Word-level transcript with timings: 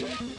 Yeah. 0.00 0.29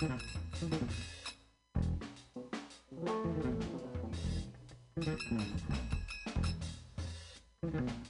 Thank 0.00 0.22
you. 7.74 8.09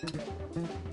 Thank 0.00 0.14
you. 0.56 0.89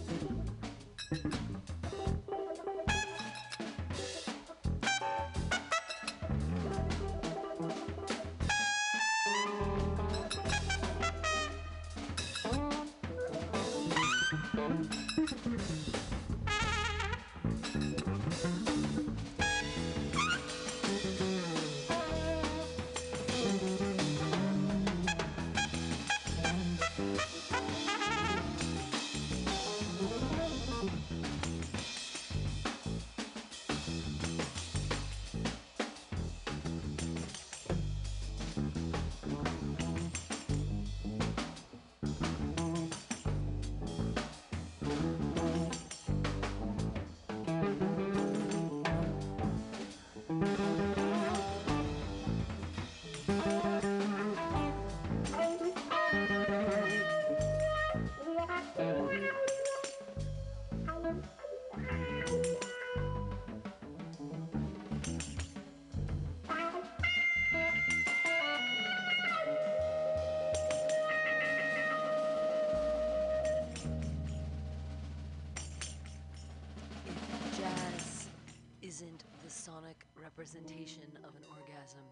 representation 80.27 81.07
of 81.23 81.35
an 81.39 81.47
orgasm, 81.55 82.03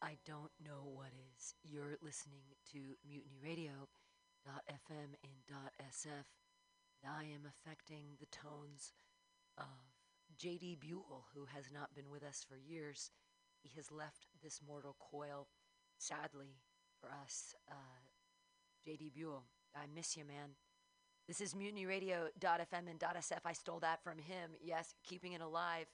I 0.00 0.16
don't 0.24 0.50
know 0.64 0.88
what 0.96 1.12
is. 1.36 1.54
You're 1.62 1.98
listening 2.00 2.56
to 2.72 2.78
Mutiny 3.06 3.36
Radio. 3.44 3.88
.fm 4.48 5.12
and 5.22 5.58
.sf, 5.92 6.24
and 7.02 7.12
I 7.12 7.24
am 7.24 7.44
affecting 7.44 8.16
the 8.18 8.26
tones 8.32 8.94
of 9.58 9.66
J.D. 10.38 10.78
Buell, 10.80 11.26
who 11.34 11.44
has 11.54 11.66
not 11.70 11.94
been 11.94 12.08
with 12.10 12.22
us 12.22 12.46
for 12.48 12.56
years. 12.56 13.10
He 13.60 13.70
has 13.76 13.92
left 13.92 14.26
this 14.42 14.60
mortal 14.66 14.96
coil, 14.98 15.48
sadly, 15.98 16.62
for 16.98 17.10
us. 17.22 17.54
Uh, 17.70 18.00
J.D. 18.86 19.10
Buell, 19.14 19.44
I 19.76 19.84
miss 19.94 20.16
you, 20.16 20.24
man. 20.24 20.56
This 21.26 21.42
is 21.42 21.52
mutinyradio.fm 21.52 22.88
and 22.88 23.00
.sf. 23.00 23.40
I 23.44 23.52
stole 23.52 23.80
that 23.80 24.02
from 24.02 24.16
him. 24.16 24.52
Yes, 24.62 24.94
keeping 25.04 25.32
it 25.34 25.42
alive 25.42 25.88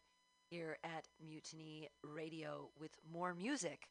here 0.55 0.79
at 0.85 1.09
Mutiny 1.21 1.89
Radio 2.05 2.71
with 2.79 2.93
more 3.12 3.35
music 3.35 3.89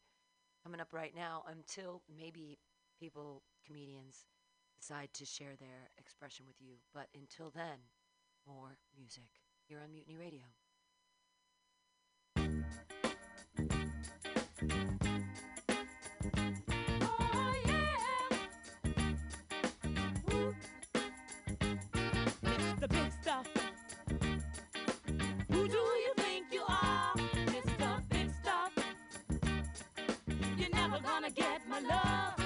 coming 0.63 0.80
up 0.80 0.94
right 0.94 1.13
now 1.13 1.44
until 1.51 2.01
maybe 2.18 2.57
people, 2.98 3.44
comedians, 3.68 4.27
decide 4.80 5.10
to 5.13 5.25
share 5.25 5.57
their 5.60 5.89
expression 5.98 6.45
with 6.48 6.56
you. 6.62 6.75
But 6.94 7.07
until 7.13 7.51
then, 7.54 7.80
more 8.48 8.77
music 8.98 9.27
here 9.68 9.81
on 9.83 9.92
Mutiny 9.92 10.15
Radio. 10.15 10.44
Oh, 17.01 17.54
the 22.79 22.88
big 22.88 23.12
stuff. 23.22 23.48
Who 25.51 25.67
do 25.67 26.02
gonna 31.01 31.31
get 31.31 31.62
my 31.67 31.79
love. 31.79 32.42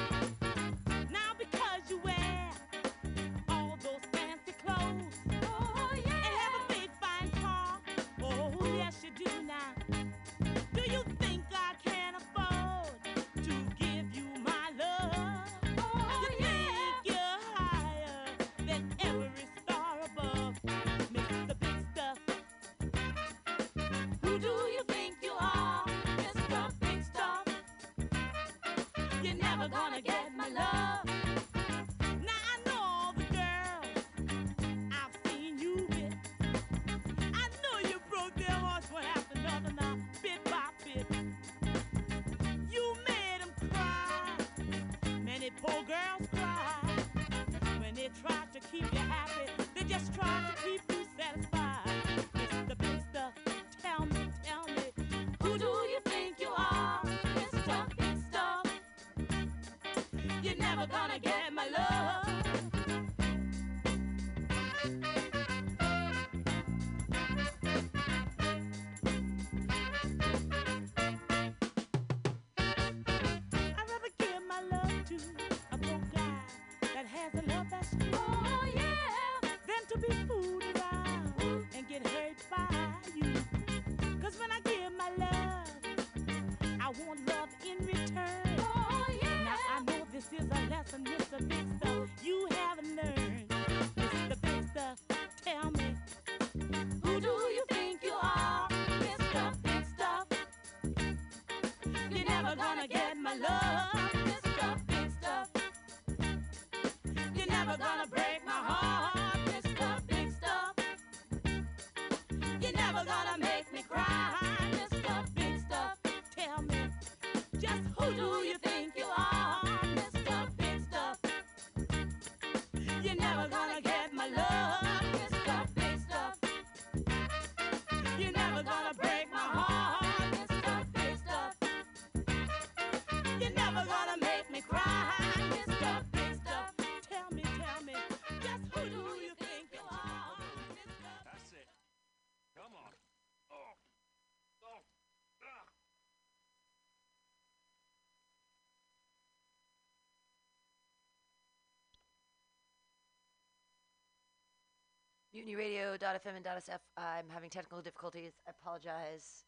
mutinyradio.fm 155.38 156.36
and 156.36 156.46
.sf. 156.46 156.82
I'm 156.98 157.30
having 157.30 157.50
technical 157.52 157.80
difficulties. 157.82 158.34
I 158.48 158.52
apologize. 158.60 159.46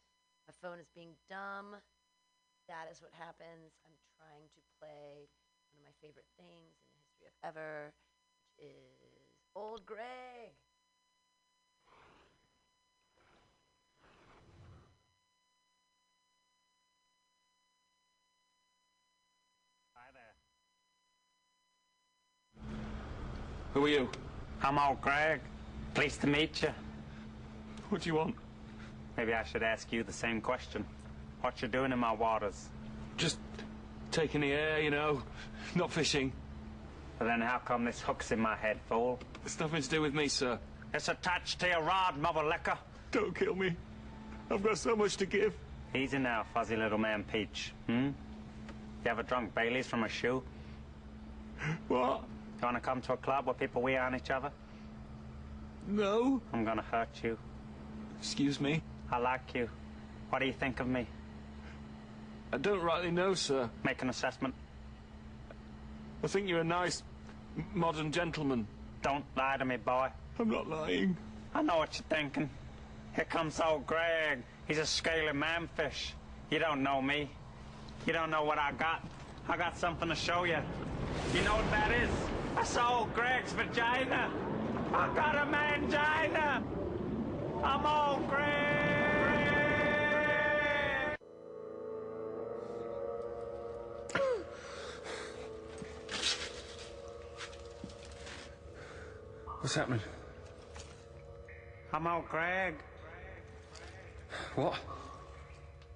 My 0.48 0.53
phone 0.62 0.79
is 0.79 0.88
being 0.93 1.15
dumb. 1.29 1.81
That 2.67 2.86
is 2.91 3.01
what 3.01 3.12
happens. 3.17 3.74
I'm 3.84 3.98
trying 4.17 4.46
to 4.53 4.62
play 4.77 5.25
one 5.74 5.81
of 5.81 5.86
my 5.89 5.93
favorite 6.00 6.29
things 6.38 6.77
in 6.86 6.93
the 6.93 7.01
history 7.01 7.25
of 7.25 7.34
ever, 7.41 7.91
which 8.58 8.69
is 8.69 9.34
Old 9.55 9.84
Greg. 9.88 10.53
Hi 19.96 20.12
there. 20.13 20.36
Who 23.74 23.86
are 23.86 23.89
you? 23.89 24.10
I'm 24.62 24.77
old 24.77 25.01
Greg. 25.01 25.41
Pleased 25.93 26.22
to 26.22 26.27
meet 26.27 26.62
you. 26.62 26.69
What 27.89 28.01
do 28.01 28.10
you 28.10 28.15
want? 28.15 28.36
Maybe 29.17 29.34
I 29.34 29.43
should 29.43 29.63
ask 29.63 29.91
you 29.91 30.03
the 30.03 30.13
same 30.13 30.39
question. 30.39 30.86
What 31.41 31.62
you 31.62 31.67
doing 31.67 31.91
in 31.91 32.00
my 32.00 32.13
waters? 32.13 32.69
Just 33.17 33.39
taking 34.12 34.41
the 34.41 34.51
air, 34.51 34.79
you 34.81 34.91
know. 34.91 35.22
Not 35.75 35.91
fishing. 35.91 36.31
But 37.17 37.25
then 37.25 37.41
how 37.41 37.58
come 37.58 37.84
this 37.84 38.00
hook's 38.00 38.31
in 38.31 38.39
my 38.39 38.55
head, 38.55 38.79
fool? 38.88 39.19
It's 39.46 39.60
nothing 39.60 39.81
to 39.81 39.89
do 39.89 40.01
with 40.01 40.13
me, 40.13 40.27
sir. 40.27 40.58
It's 40.93 41.10
attached 41.10 41.60
to 41.60 41.67
your 41.67 41.84
rod, 41.84 42.17
mother 42.17 42.43
liquor. 42.43 42.77
Don't 43.12 43.36
kill 43.36 43.55
me. 43.55 43.75
I've 44.50 44.63
got 44.63 44.77
so 44.77 44.96
much 44.96 45.17
to 45.17 45.25
give. 45.25 45.53
Easy 45.93 46.17
now, 46.17 46.46
fuzzy 46.53 46.75
little 46.75 46.98
man 46.98 47.24
Peach. 47.24 47.74
Hmm? 47.88 48.12
You 49.03 49.12
ever 49.12 49.24
drunk 49.24 49.53
Bailey's 49.53 49.88
from 49.88 50.03
a 50.03 50.10
shoe? 50.10 50.43
What? 51.88 52.22
You 52.62 52.63
wanna 52.63 52.79
come 52.79 53.01
to 53.01 53.13
a 53.13 53.17
club 53.17 53.46
where 53.48 53.53
people 53.53 53.81
wee 53.81 53.98
on 53.98 54.15
each 54.15 54.29
other? 54.29 54.51
No. 55.89 56.39
I'm 56.53 56.63
gonna 56.63 56.84
hurt 56.84 57.10
you. 57.24 57.38
Excuse 58.19 58.60
me. 58.62 58.81
I 59.12 59.17
like 59.17 59.55
you. 59.55 59.67
What 60.29 60.39
do 60.39 60.46
you 60.46 60.53
think 60.53 60.79
of 60.79 60.88
me? 60.88 61.08
I 62.53 62.58
don't 62.58 62.81
rightly 62.81 63.10
know, 63.10 63.34
sir. 63.34 63.69
Make 63.84 64.01
an 64.03 64.10
assessment. 64.10 64.53
I 66.24 66.27
think 66.27 66.48
you're 66.48 66.62
a 66.62 66.63
nice, 66.63 67.01
modern 67.74 68.12
gentleman. 68.12 68.67
Don't 69.01 69.25
lie 69.36 69.58
to 69.58 69.65
me, 69.65 69.77
boy. 69.77 70.10
I'm 70.38 70.50
not 70.50 70.67
lying. 70.69 71.17
I 71.55 71.63
know 71.63 71.77
what 71.77 71.96
you're 71.96 72.17
thinking. 72.17 72.50
Here 73.15 73.25
comes 73.25 73.60
old 73.60 73.88
Greg. 73.88 74.43
He's 74.67 74.77
a 74.77 74.86
scaly 74.86 75.34
manfish. 75.34 76.12
You 76.51 76.60
don't 76.60 76.84
know 76.84 77.01
me. 77.01 77.29
You 78.05 78.13
don't 78.13 78.29
know 78.29 78.43
what 78.43 78.60
I 78.60 78.74
got. 78.74 79.03
I 79.48 79.58
got 79.58 79.77
something 79.77 80.08
to 80.08 80.15
show 80.15 80.43
you. 80.43 80.58
You 81.34 81.41
know 81.41 81.55
what 81.55 81.69
that 81.72 81.91
is? 81.91 82.10
That's 82.55 82.77
old 82.77 83.13
Greg's 83.15 83.53
vagina. 83.53 84.31
I 84.91 85.13
got 85.15 85.36
a 85.36 85.46
mangina. 85.46 86.63
I'm 87.63 87.86
old 87.86 88.27
Greg. 88.29 88.60
What's 99.62 99.75
happening? 99.75 100.01
I'm 101.93 102.08
old 102.08 102.27
Greg. 102.29 102.75
What? 104.55 104.79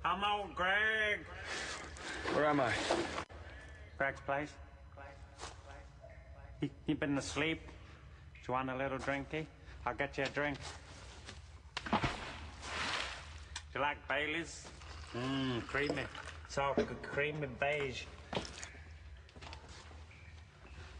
I'm 0.06 0.24
old 0.24 0.56
Greg. 0.56 1.20
Where 2.34 2.46
am 2.46 2.60
I? 2.60 2.72
Greg's 3.98 4.22
place. 4.22 4.52
You, 6.62 6.70
you 6.88 6.96
been 6.96 7.18
asleep? 7.18 7.62
Do 8.46 8.52
you 8.52 8.54
want 8.56 8.70
a 8.70 8.76
little 8.76 8.98
drinky? 8.98 9.46
I'll 9.86 9.94
get 9.96 10.18
you 10.18 10.26
a 10.26 10.28
drink. 10.28 10.58
Do 11.92 11.98
you 13.76 13.82
like 13.82 14.06
Bailey's? 14.08 14.68
Mmm, 15.16 15.66
creamy. 15.66 16.04
So 16.50 16.74
c- 16.78 16.84
creamy 17.02 17.48
beige. 17.60 18.04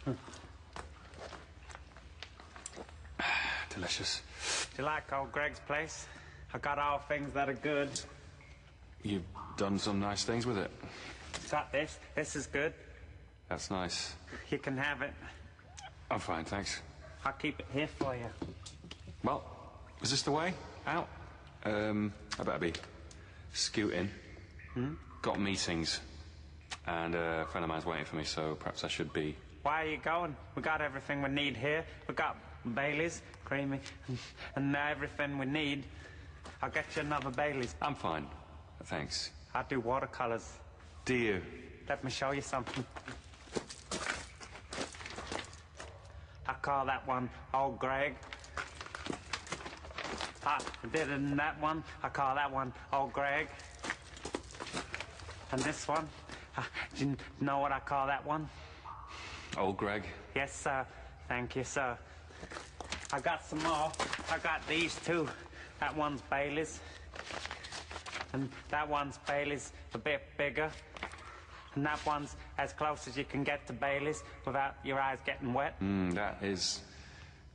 Delicious. 3.70 4.22
Do 4.76 4.82
you 4.82 4.86
like 4.86 5.12
old 5.12 5.32
Greg's 5.32 5.60
place? 5.60 6.08
I 6.54 6.58
got 6.60 6.80
all 6.80 7.00
things 7.00 7.34
that 7.34 7.50
are 7.50 7.54
good. 7.54 7.90
You've 9.02 9.24
done 9.58 9.78
some 9.80 10.00
nice 10.00 10.24
things 10.24 10.46
with 10.46 10.58
it. 10.58 10.72
Got 11.52 11.72
this. 11.72 11.98
This 12.16 12.36
is 12.36 12.48
good. 12.48 12.74
That's 13.50 13.70
nice. 13.70 14.14
You 14.50 14.60
can 14.60 14.78
have 14.78 15.02
it. 15.02 15.14
I'm 16.10 16.20
fine, 16.20 16.46
thanks. 16.46 16.82
I'll 17.26 17.34
keep 17.34 17.60
it 17.60 17.66
here 17.74 17.88
for 17.88 18.16
you. 18.16 18.26
Well, 19.24 19.44
is 20.02 20.12
this 20.12 20.22
the 20.24 20.32
way? 20.32 20.54
Out? 20.86 21.08
Um, 21.64 22.12
I 22.40 22.44
better 22.44 22.60
be 22.60 22.74
scooting. 23.54 24.10
Got 25.22 25.40
meetings. 25.40 26.02
And 26.86 27.16
uh, 27.16 27.44
a 27.44 27.46
friend 27.46 27.64
of 27.64 27.70
mine's 27.70 27.86
waiting 27.86 28.06
for 28.06 28.18
me, 28.18 28.26
so 28.26 28.56
perhaps 28.56 28.84
I 28.84 28.88
should 28.90 29.14
be. 29.14 29.36
Why 29.62 29.84
are 29.84 29.88
you 29.88 29.98
going? 29.98 30.36
We 30.56 30.62
got 30.62 30.82
everything 30.82 31.22
we 31.22 31.30
need 31.30 31.56
here. 31.56 31.86
We 32.10 32.14
got 32.14 32.36
Bailey's, 32.76 33.22
creamy, 33.46 33.80
and 34.56 34.76
everything 34.76 35.38
we 35.38 35.46
need. 35.46 35.86
I'll 36.62 36.70
get 36.70 36.86
you 36.96 37.04
another 37.04 37.30
Bailey's. 37.30 37.74
I'm 37.82 37.96
fine. 37.96 38.28
Thanks. 38.86 39.32
I 39.56 39.64
do 39.64 39.80
watercolors. 39.80 40.52
Do 41.06 41.16
you? 41.16 41.42
Let 41.88 42.04
me 42.04 42.12
show 42.12 42.32
you 42.32 42.42
something. 42.42 42.84
I 46.48 46.53
call 46.64 46.86
that 46.86 47.06
one 47.06 47.30
Old 47.54 47.78
Greg. 47.78 48.16
I 50.46 50.62
did 50.94 51.10
it 51.10 51.12
in 51.12 51.36
that 51.36 51.62
one. 51.62 51.84
I 52.02 52.08
call 52.08 52.36
that 52.36 52.52
one 52.52 52.74
Old 52.94 53.12
Greg. 53.12 53.50
And 55.52 55.62
this 55.62 55.88
one, 55.88 56.08
uh, 56.58 56.64
do 56.96 57.06
you 57.06 57.18
know 57.42 57.60
what 57.60 57.74
I 57.74 57.80
call 57.80 58.08
that 58.08 58.26
one? 58.26 58.50
Old 59.58 59.76
Greg. 59.76 60.04
Yes, 60.36 60.56
sir. 60.56 60.86
Thank 61.28 61.58
you, 61.58 61.66
sir. 61.66 61.98
I 63.12 63.20
got 63.20 63.46
some 63.46 63.62
more. 63.64 63.92
I 64.32 64.38
got 64.42 64.66
these 64.66 64.96
two. 65.06 65.28
That 65.82 65.96
one's 65.98 66.22
Bailey's. 66.22 66.80
And 68.32 68.50
that 68.70 68.88
one's 68.88 69.20
Bailey's 69.28 69.74
a 69.94 69.98
bit 69.98 70.22
bigger. 70.38 70.72
And 71.76 71.86
that 71.86 72.00
one's 72.06 72.36
as 72.58 72.74
close 72.74 73.08
as 73.08 73.18
you 73.18 73.24
can 73.24 73.44
get 73.44 73.66
to 73.68 73.74
Bailey's 73.74 74.24
without 74.46 74.76
your 74.84 75.00
eyes 75.00 75.20
getting 75.26 75.54
wet. 75.54 75.80
Mm, 75.82 76.14
that 76.14 76.38
is 76.42 76.82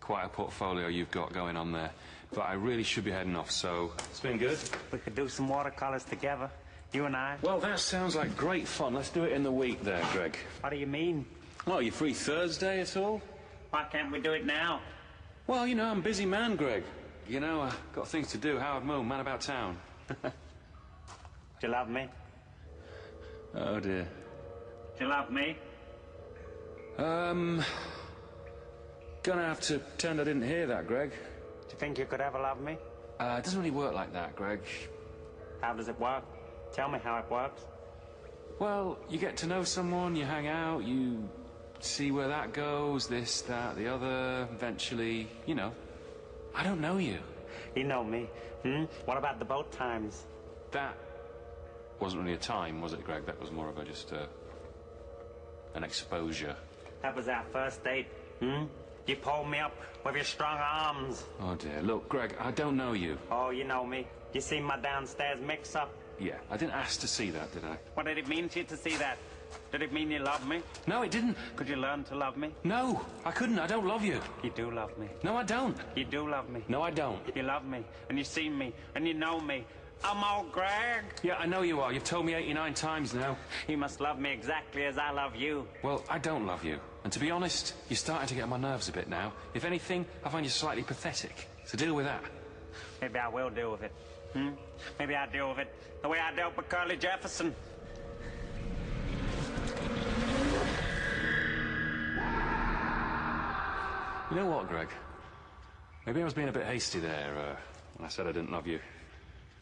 quite 0.00 0.24
a 0.24 0.28
portfolio 0.28 0.88
you've 0.88 1.10
got 1.10 1.32
going 1.32 1.56
on 1.56 1.72
there. 1.72 1.90
But 2.32 2.42
I 2.42 2.54
really 2.54 2.82
should 2.82 3.04
be 3.04 3.10
heading 3.10 3.36
off, 3.36 3.50
so. 3.50 3.92
It's 4.10 4.20
been 4.20 4.38
good. 4.38 4.58
We 4.92 4.98
could 4.98 5.14
do 5.14 5.28
some 5.28 5.48
watercolors 5.48 6.04
together. 6.04 6.50
You 6.92 7.04
and 7.04 7.16
I. 7.16 7.36
Well, 7.42 7.58
that 7.60 7.78
sounds 7.80 8.16
like 8.16 8.36
great 8.36 8.66
fun. 8.66 8.94
Let's 8.94 9.10
do 9.10 9.24
it 9.24 9.32
in 9.32 9.42
the 9.42 9.52
week 9.52 9.82
there, 9.82 10.02
Greg. 10.12 10.36
What 10.60 10.70
do 10.70 10.76
you 10.76 10.86
mean? 10.86 11.26
Well, 11.66 11.82
you 11.82 11.90
free 11.90 12.14
Thursday 12.14 12.80
at 12.80 12.96
all? 12.96 13.20
Why 13.70 13.84
can't 13.90 14.10
we 14.10 14.20
do 14.20 14.32
it 14.32 14.46
now? 14.46 14.80
Well, 15.46 15.66
you 15.66 15.74
know, 15.74 15.84
I'm 15.84 15.98
a 15.98 16.02
busy 16.02 16.24
man, 16.26 16.56
Greg. 16.56 16.84
You 17.28 17.40
know, 17.40 17.60
I've 17.62 17.92
got 17.94 18.08
things 18.08 18.28
to 18.28 18.38
do. 18.38 18.58
Howard 18.58 18.84
Moon, 18.84 19.06
man 19.06 19.20
about 19.20 19.42
town. 19.42 19.76
Do 20.22 20.30
you 21.62 21.68
love 21.68 21.88
me? 21.90 22.08
Oh, 23.60 23.80
dear. 23.80 24.08
Do 24.98 25.04
you 25.04 25.10
love 25.10 25.30
me? 25.30 25.56
Um. 26.96 27.64
Gonna 29.24 29.42
have 29.42 29.60
to 29.62 29.80
pretend 29.80 30.20
I 30.20 30.24
didn't 30.24 30.42
hear 30.42 30.66
that, 30.68 30.86
Greg. 30.86 31.10
Do 31.10 31.72
you 31.72 31.78
think 31.78 31.98
you 31.98 32.06
could 32.06 32.20
ever 32.20 32.38
love 32.38 32.60
me? 32.60 32.78
Uh, 33.18 33.36
it 33.38 33.44
doesn't 33.44 33.58
really 33.58 33.72
work 33.72 33.92
like 33.94 34.12
that, 34.12 34.36
Greg. 34.36 34.60
How 35.60 35.74
does 35.74 35.88
it 35.88 35.98
work? 35.98 36.22
Tell 36.72 36.88
me 36.88 37.00
how 37.02 37.18
it 37.18 37.28
works. 37.30 37.62
Well, 38.60 38.96
you 39.10 39.18
get 39.18 39.36
to 39.38 39.46
know 39.46 39.64
someone, 39.64 40.14
you 40.14 40.24
hang 40.24 40.46
out, 40.46 40.84
you 40.84 41.28
see 41.80 42.10
where 42.10 42.28
that 42.28 42.52
goes, 42.52 43.06
this, 43.06 43.42
that, 43.42 43.76
the 43.76 43.88
other. 43.88 44.48
Eventually, 44.52 45.28
you 45.46 45.54
know. 45.54 45.72
I 46.54 46.62
don't 46.62 46.80
know 46.80 46.98
you. 46.98 47.18
You 47.74 47.84
know 47.84 48.04
me. 48.04 48.28
Hmm? 48.62 48.84
What 49.04 49.16
about 49.16 49.38
the 49.40 49.44
boat 49.44 49.70
times? 49.72 50.24
That 50.70 50.96
wasn't 52.00 52.22
really 52.22 52.34
a 52.34 52.38
time, 52.38 52.80
was 52.80 52.92
it, 52.92 53.04
Greg? 53.04 53.26
That 53.26 53.40
was 53.40 53.50
more 53.50 53.68
of 53.68 53.78
a 53.78 53.84
just 53.84 54.12
uh, 54.12 54.26
an 55.74 55.84
exposure. 55.84 56.56
That 57.02 57.14
was 57.14 57.28
our 57.28 57.44
first 57.52 57.82
date. 57.84 58.06
Hmm? 58.40 58.64
You 59.06 59.16
pulled 59.16 59.48
me 59.48 59.58
up 59.58 59.74
with 60.04 60.14
your 60.14 60.24
strong 60.24 60.58
arms. 60.58 61.24
Oh 61.40 61.54
dear. 61.54 61.80
Look, 61.82 62.08
Greg, 62.08 62.36
I 62.38 62.50
don't 62.50 62.76
know 62.76 62.92
you. 62.92 63.18
Oh, 63.30 63.50
you 63.50 63.64
know 63.64 63.86
me. 63.86 64.06
You 64.32 64.40
see 64.40 64.60
my 64.60 64.78
downstairs 64.78 65.38
mix 65.40 65.74
up. 65.74 65.90
Yeah, 66.20 66.34
I 66.50 66.56
didn't 66.56 66.72
ask 66.74 67.00
to 67.00 67.08
see 67.08 67.30
that, 67.30 67.52
did 67.52 67.64
I? 67.64 67.78
What 67.94 68.06
did 68.06 68.18
it 68.18 68.28
mean 68.28 68.48
to 68.50 68.58
you 68.58 68.64
to 68.66 68.76
see 68.76 68.96
that? 68.96 69.18
Did 69.72 69.80
it 69.82 69.92
mean 69.92 70.10
you 70.10 70.18
love 70.18 70.46
me? 70.46 70.60
No, 70.86 71.02
it 71.02 71.10
didn't. 71.10 71.36
Could 71.56 71.68
you 71.68 71.76
learn 71.76 72.04
to 72.04 72.14
love 72.14 72.36
me? 72.36 72.50
No, 72.64 73.00
I 73.24 73.30
couldn't. 73.30 73.58
I 73.58 73.66
don't 73.66 73.86
love 73.86 74.04
you. 74.04 74.20
You 74.42 74.50
do 74.50 74.70
love 74.70 74.96
me. 74.98 75.08
No, 75.22 75.36
I 75.36 75.42
don't. 75.42 75.76
You 75.94 76.04
do 76.04 76.28
love 76.28 76.50
me. 76.50 76.62
No, 76.68 76.82
I 76.82 76.90
don't. 76.90 77.20
You 77.34 77.44
love 77.44 77.64
me, 77.64 77.82
and 78.10 78.18
you 78.18 78.24
see 78.24 78.50
me, 78.50 78.74
and 78.94 79.06
you 79.08 79.14
know 79.14 79.40
me, 79.40 79.64
I'm 80.04 80.22
old 80.22 80.52
Greg. 80.52 81.04
Yeah, 81.22 81.36
I 81.36 81.46
know 81.46 81.62
you 81.62 81.80
are. 81.80 81.92
You've 81.92 82.04
told 82.04 82.24
me 82.24 82.34
89 82.34 82.74
times 82.74 83.14
now. 83.14 83.36
You 83.66 83.76
must 83.76 84.00
love 84.00 84.18
me 84.18 84.32
exactly 84.32 84.84
as 84.84 84.96
I 84.96 85.10
love 85.10 85.34
you. 85.34 85.66
Well, 85.82 86.04
I 86.08 86.18
don't 86.18 86.46
love 86.46 86.64
you. 86.64 86.78
And 87.04 87.12
to 87.12 87.18
be 87.18 87.30
honest, 87.30 87.74
you're 87.88 87.96
starting 87.96 88.28
to 88.28 88.34
get 88.34 88.42
on 88.42 88.48
my 88.50 88.58
nerves 88.58 88.88
a 88.88 88.92
bit 88.92 89.08
now. 89.08 89.32
If 89.54 89.64
anything, 89.64 90.06
I 90.24 90.28
find 90.28 90.44
you 90.44 90.50
slightly 90.50 90.82
pathetic. 90.82 91.48
So 91.64 91.76
deal 91.76 91.94
with 91.94 92.06
that. 92.06 92.22
Maybe 93.00 93.18
I 93.18 93.28
will 93.28 93.50
deal 93.50 93.72
with 93.72 93.82
it. 93.82 93.92
Hmm? 94.32 94.50
Maybe 94.98 95.14
I'll 95.14 95.30
deal 95.30 95.50
with 95.50 95.58
it 95.58 95.74
the 96.02 96.08
way 96.08 96.18
I 96.18 96.34
dealt 96.34 96.56
with 96.56 96.68
Curly 96.68 96.96
Jefferson. 96.96 97.54
You 104.30 104.36
know 104.36 104.46
what, 104.46 104.68
Greg? 104.68 104.88
Maybe 106.04 106.20
I 106.20 106.24
was 106.24 106.34
being 106.34 106.48
a 106.48 106.52
bit 106.52 106.66
hasty 106.66 107.00
there 107.00 107.34
uh, 107.36 107.56
when 107.96 108.06
I 108.06 108.08
said 108.08 108.26
I 108.26 108.32
didn't 108.32 108.52
love 108.52 108.66
you. 108.66 108.78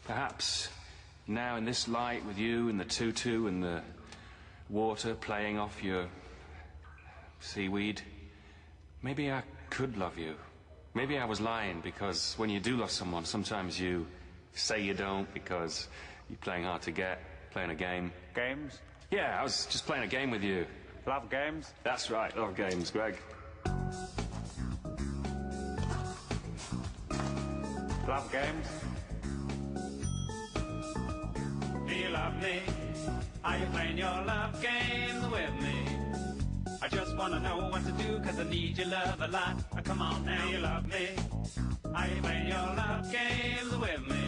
Perhaps 0.06 0.68
now 1.26 1.56
in 1.56 1.64
this 1.64 1.88
light 1.88 2.24
with 2.24 2.38
you 2.38 2.68
and 2.68 2.78
the 2.78 2.84
tutu 2.84 3.48
and 3.48 3.62
the 3.62 3.82
water 4.70 5.14
playing 5.14 5.58
off 5.58 5.82
your 5.82 6.06
seaweed, 7.40 8.00
maybe 9.02 9.32
I 9.32 9.42
could 9.68 9.96
love 9.96 10.16
you. 10.16 10.34
Maybe 10.94 11.18
I 11.18 11.24
was 11.24 11.40
lying 11.40 11.80
because 11.80 12.34
when 12.36 12.50
you 12.50 12.60
do 12.60 12.76
love 12.76 12.90
someone, 12.90 13.24
sometimes 13.24 13.80
you 13.80 14.06
say 14.54 14.80
you 14.80 14.94
don't 14.94 15.32
because 15.34 15.88
you're 16.30 16.38
playing 16.38 16.64
hard 16.64 16.82
to 16.82 16.92
get, 16.92 17.20
playing 17.50 17.70
a 17.70 17.74
game. 17.74 18.12
Games? 18.34 18.78
Yeah, 19.10 19.38
I 19.38 19.42
was 19.42 19.66
just 19.66 19.86
playing 19.86 20.04
a 20.04 20.08
game 20.08 20.30
with 20.30 20.42
you. 20.42 20.66
Love 21.04 21.28
games? 21.30 21.72
That's 21.82 22.10
right, 22.10 22.36
love 22.36 22.56
games, 22.56 22.90
Greg. 22.90 23.16
Love 28.08 28.30
games? 28.30 28.66
You 31.96 32.08
love 32.10 32.36
me? 32.42 32.60
Are 33.44 33.58
you 33.58 33.66
playing 33.66 33.98
your 33.98 34.22
love 34.26 34.62
games 34.62 35.24
with 35.26 35.54
me? 35.60 35.76
I 36.82 36.88
just 36.88 37.16
wanna 37.16 37.40
know 37.40 37.68
what 37.70 37.84
to 37.86 37.92
do, 37.92 38.20
cause 38.20 38.38
I 38.38 38.44
need 38.44 38.78
your 38.78 38.88
love 38.88 39.20
a 39.20 39.28
lot. 39.28 39.56
Oh, 39.72 39.80
come 39.82 40.02
on 40.02 40.24
now, 40.24 40.48
you 40.48 40.58
love 40.58 40.86
me. 40.88 41.08
Are 41.94 42.06
you 42.08 42.22
playing 42.22 42.48
your 42.48 42.56
love 42.56 43.10
games 43.10 43.76
with 43.76 44.08
me? 44.08 44.24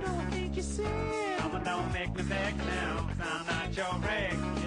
don't 0.00 0.30
think 0.30 0.56
you 0.56 0.62
said 0.62 1.40
Mama, 1.40 1.62
don't 1.64 1.92
make 1.92 2.14
me 2.14 2.22
beg 2.22 2.56
now, 2.58 3.08
cause 3.08 3.20
I'm 3.20 3.46
not 3.46 3.76
your 3.76 3.94
regular 4.00 4.65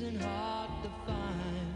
isn't 0.00 0.22
hard 0.22 0.70
to 0.84 0.90
find. 1.06 1.74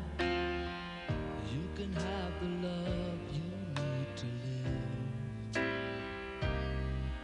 You 1.53 1.65
can 1.75 1.93
have 1.93 2.33
the 2.41 2.69
love 2.69 3.19
you 3.33 3.49
need 3.83 4.11
to 4.17 4.27
live. 4.45 5.65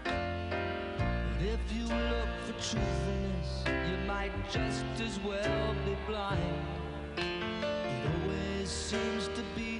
But 0.02 1.40
if 1.40 1.62
you 1.72 1.84
look 1.84 2.30
for 2.46 2.54
truthfulness, 2.54 3.50
you 3.66 3.96
might 4.08 4.32
just 4.50 4.84
as 5.00 5.20
well 5.20 5.74
be 5.86 5.96
blind. 6.08 6.66
It 7.16 8.10
always 8.24 8.68
seems 8.68 9.28
to 9.28 9.42
be 9.54 9.77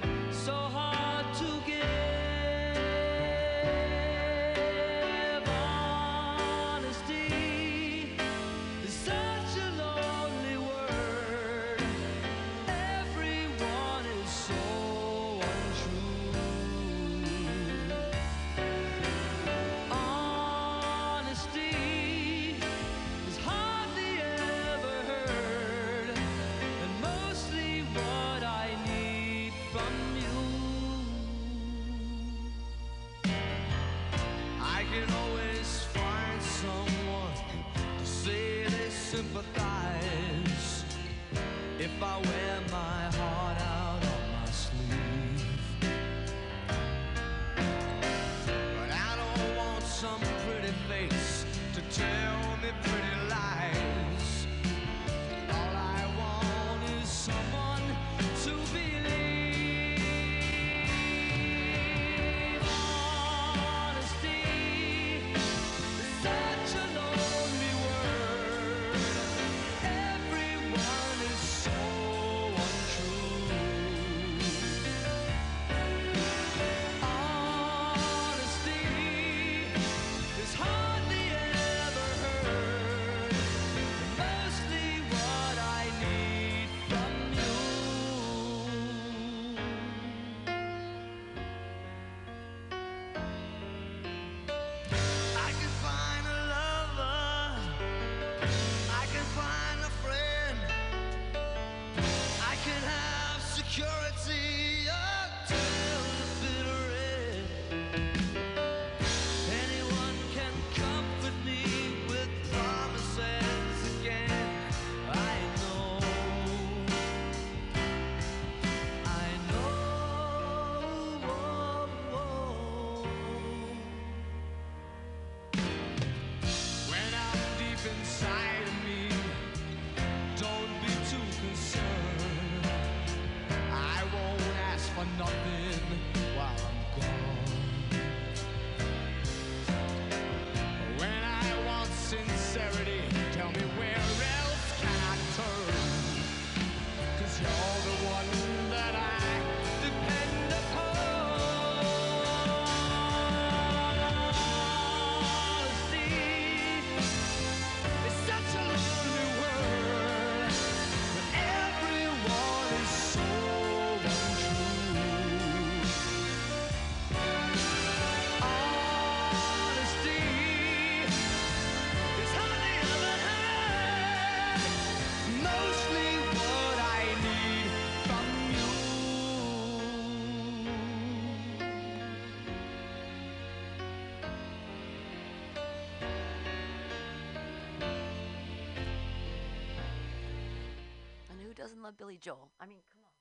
Billy 191.99 192.17
Joel? 192.17 192.49
I 192.59 192.65
mean, 192.65 192.79
come 192.91 193.01
on. 193.03 193.11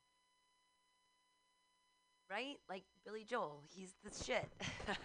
Right? 2.30 2.56
Like 2.68 2.84
Billy 3.04 3.24
Joel, 3.28 3.64
he's 3.68 3.94
the 4.04 4.24
shit. 4.24 4.48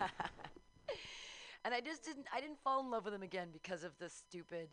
and 1.65 1.73
I 1.73 1.81
just 1.81 2.05
didn't 2.05 2.27
I 2.33 2.39
didn't 2.39 2.59
fall 2.63 2.81
in 2.81 2.91
love 2.91 3.05
with 3.05 3.13
him 3.13 3.23
again 3.23 3.49
because 3.51 3.83
of 3.83 3.97
the 3.99 4.09
stupid 4.09 4.69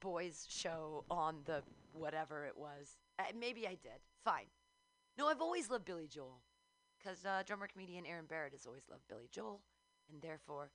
boys 0.00 0.46
show 0.48 1.04
on 1.10 1.36
the 1.44 1.62
whatever 1.92 2.44
it 2.44 2.56
was. 2.56 2.98
Uh, 3.18 3.24
maybe 3.38 3.66
I 3.66 3.76
did. 3.82 4.00
Fine. 4.24 4.46
No, 5.16 5.28
I've 5.28 5.40
always 5.40 5.70
loved 5.70 5.84
Billy 5.84 6.08
Joel 6.08 6.40
because 6.98 7.24
uh, 7.24 7.42
drummer 7.46 7.68
comedian 7.68 8.04
Aaron 8.06 8.24
Barrett 8.28 8.52
has 8.52 8.66
always 8.66 8.88
loved 8.90 9.02
Billy 9.08 9.28
Joel, 9.30 9.60
and 10.10 10.20
therefore 10.20 10.70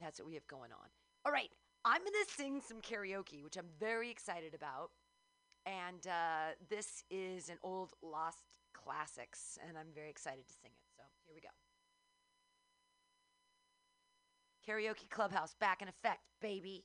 that's 0.00 0.18
what 0.18 0.26
we 0.26 0.34
have 0.34 0.46
going 0.48 0.72
on. 0.72 0.88
All 1.24 1.32
right, 1.32 1.50
I'm 1.84 2.00
gonna 2.00 2.24
sing 2.36 2.60
some 2.66 2.80
karaoke, 2.80 3.44
which 3.44 3.56
I'm 3.56 3.68
very 3.78 4.10
excited 4.10 4.54
about 4.54 4.90
and 5.66 6.06
uh, 6.06 6.54
this 6.68 7.04
is 7.10 7.48
an 7.48 7.58
old 7.62 7.92
lost 8.02 8.44
classics, 8.72 9.58
and 9.66 9.78
I'm 9.78 9.92
very 9.94 10.10
excited 10.10 10.46
to 10.46 10.52
sing 10.52 10.70
it. 10.72 10.82
So 10.96 11.02
here 11.26 11.34
we 11.34 11.40
go. 11.40 11.48
Karaoke 14.66 15.08
Clubhouse 15.10 15.54
back 15.54 15.82
in 15.82 15.88
effect, 15.88 16.22
baby. 16.40 16.84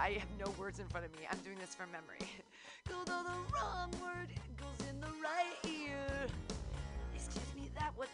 I 0.00 0.12
have 0.12 0.28
no 0.38 0.50
words 0.58 0.78
in 0.78 0.86
front 0.86 1.04
of 1.04 1.12
me. 1.12 1.26
I'm 1.30 1.38
doing 1.40 1.58
this 1.60 1.74
from 1.74 1.92
memory. 1.92 2.24
Go 2.88 3.04
though 3.04 3.22
the 3.22 3.36
wrong 3.52 3.90
word 4.00 4.28
goes 4.56 4.88
in 4.88 4.98
the 4.98 5.12
right 5.20 5.52
ear. 5.68 6.26
Excuse 7.14 7.44
me, 7.54 7.68
that 7.78 7.92
what 7.96 8.08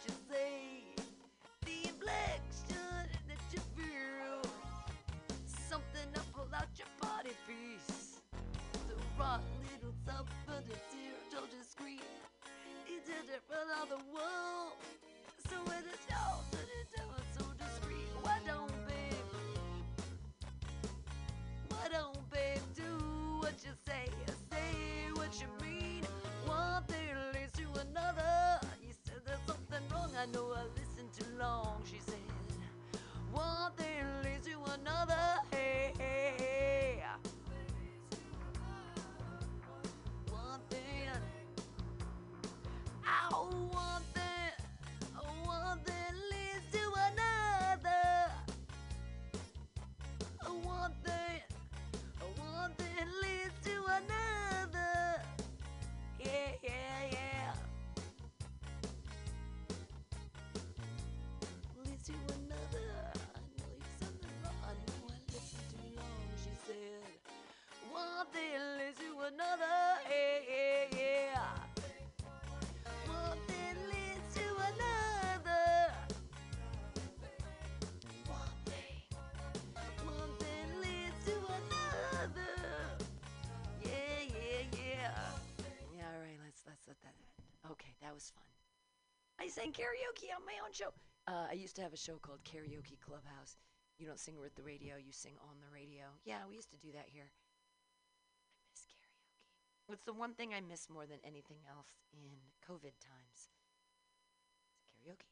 know 30.33 30.51
I 30.53 30.66
I 89.47 89.49
sang 89.49 89.71
karaoke 89.71 90.27
on 90.35 90.43
my 90.43 90.59
own 90.59 90.73
show. 90.73 90.91
Uh, 91.25 91.47
I 91.49 91.53
used 91.53 91.77
to 91.77 91.81
have 91.81 91.93
a 91.93 91.97
show 91.97 92.19
called 92.19 92.43
Karaoke 92.43 92.99
Clubhouse. 92.99 93.55
You 93.97 94.05
don't 94.05 94.19
sing 94.19 94.35
with 94.37 94.53
the 94.55 94.61
radio, 94.63 94.97
you 94.99 95.13
sing 95.13 95.39
on 95.39 95.55
the 95.63 95.71
radio. 95.73 96.03
Yeah, 96.25 96.43
we 96.49 96.55
used 96.55 96.69
to 96.71 96.75
do 96.75 96.91
that 96.91 97.07
here. 97.07 97.31
I 97.31 98.59
miss 98.67 98.83
karaoke. 98.91 99.39
What's 99.87 100.03
the 100.03 100.11
one 100.11 100.33
thing 100.33 100.51
I 100.53 100.59
miss 100.59 100.89
more 100.89 101.05
than 101.05 101.23
anything 101.23 101.63
else 101.63 101.87
in 102.11 102.35
COVID 102.59 102.99
times? 102.99 103.47
It's 104.67 104.91
karaoke. 104.91 105.31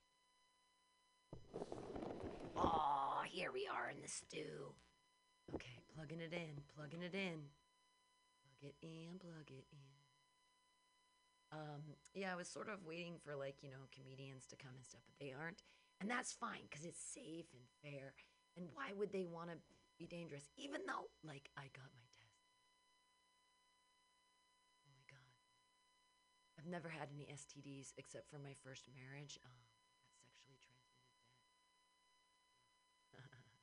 Oh, 2.55 3.19
here 3.27 3.51
we 3.51 3.67
are 3.67 3.91
in 3.91 4.01
the 4.01 4.07
stew. 4.07 4.71
Okay, 5.53 5.83
plugging 5.93 6.21
it 6.21 6.31
in, 6.31 6.63
plugging 6.73 7.03
it 7.03 7.13
in. 7.13 7.51
Plug 8.47 8.71
it 8.71 8.75
in, 8.81 9.19
plug 9.19 9.51
it 9.51 9.67
in. 9.73 9.94
Um, 11.55 11.95
yeah, 12.13 12.33
I 12.33 12.35
was 12.35 12.49
sort 12.49 12.67
of 12.69 12.83
waiting 12.85 13.15
for 13.23 13.35
like, 13.35 13.63
you 13.63 13.69
know, 13.71 13.87
comedians 13.95 14.45
to 14.47 14.55
come 14.57 14.75
and 14.75 14.85
stuff, 14.85 15.01
but 15.07 15.15
they 15.19 15.31
aren't. 15.31 15.63
And 16.01 16.09
that's 16.11 16.33
fine 16.33 16.67
because 16.69 16.83
it's 16.85 16.99
safe 17.01 17.47
and 17.55 17.63
fair. 17.81 18.13
And 18.57 18.67
why 18.73 18.91
would 18.97 19.11
they 19.13 19.25
want 19.25 19.49
to 19.51 19.57
be 19.97 20.07
dangerous? 20.07 20.49
Even 20.57 20.81
though, 20.87 21.07
like, 21.23 21.49
I 21.55 21.71
got 21.71 21.87
my 21.95 22.07
test. 22.11 22.43
Oh 24.87 24.91
my 24.95 25.03
God. 25.09 25.31
I've 26.59 26.67
never 26.67 26.89
had 26.89 27.07
any 27.13 27.27
STDs 27.31 27.93
except 27.97 28.29
for 28.29 28.39
my 28.39 28.53
first 28.63 28.89
marriage. 28.93 29.39
Um, 29.45 29.63
sexually 30.19 30.57
transmitted 30.59 31.07
death. 33.13 33.21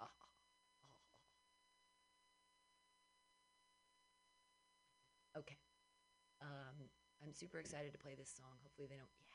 Ah, 0.00 0.06
ah, 0.20 0.28
ah, 5.36 5.38
okay. 5.38 5.56
Um, 6.76 6.88
I'm 7.24 7.32
super 7.32 7.58
excited 7.58 7.92
to 7.92 7.98
play 7.98 8.14
this 8.16 8.32
song. 8.36 8.60
Hopefully 8.62 8.88
they 8.90 8.96
don't. 8.96 9.25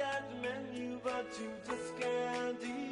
At 0.00 0.24
the 0.30 0.48
menu, 0.48 1.00
but 1.02 1.26
you 1.40 1.50
just 1.66 1.98
can't 2.00 2.56
eat. 2.62 2.87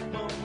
Thing 0.00 0.39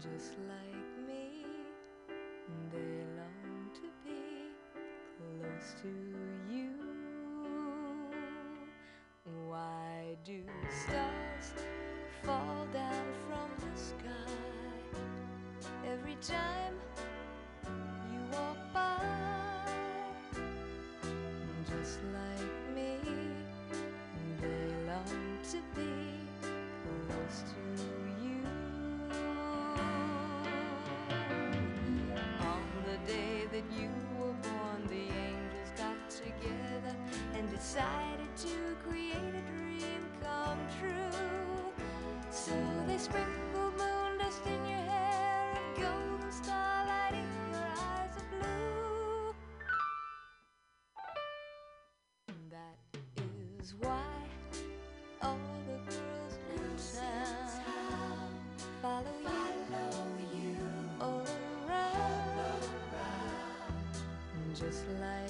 just 0.00 0.32
like 0.48 1.06
me, 1.06 1.44
they 2.72 3.04
long 3.18 3.68
to 3.74 3.88
be 4.02 4.48
close 5.18 5.74
to 5.82 5.88
you. 6.50 6.72
Why 9.46 10.16
do 10.24 10.42
stars 10.70 11.52
fall 12.22 12.66
down 12.72 13.12
from 13.28 13.50
the 13.58 13.78
sky 13.78 15.02
every 15.84 16.16
time? 16.22 16.59
decided 37.80 38.36
to 38.36 38.76
create 38.86 39.34
a 39.34 39.42
dream 39.52 40.02
come 40.22 40.58
true. 40.78 41.72
So 42.30 42.52
they 42.86 42.98
sprinkled 42.98 43.76
moon 43.78 44.18
dust 44.18 44.42
in 44.46 44.66
your 44.66 44.84
hair 44.92 45.54
and 45.56 45.82
golden 45.82 46.32
starlight 46.32 47.14
in 47.14 47.52
your 47.52 47.68
eyes 47.78 48.16
of 48.16 48.30
blue. 48.30 49.34
That 52.50 52.76
is 53.62 53.74
why 53.80 54.12
all 55.22 55.38
the 55.66 55.78
girls 55.90 56.34
in 56.54 56.98
town 56.98 58.28
follow 58.82 59.16
you. 60.34 60.56
All 61.00 61.24
around, 61.66 62.38
all 62.38 62.60
around. 62.92 64.54
just 64.54 64.84
like. 65.00 65.29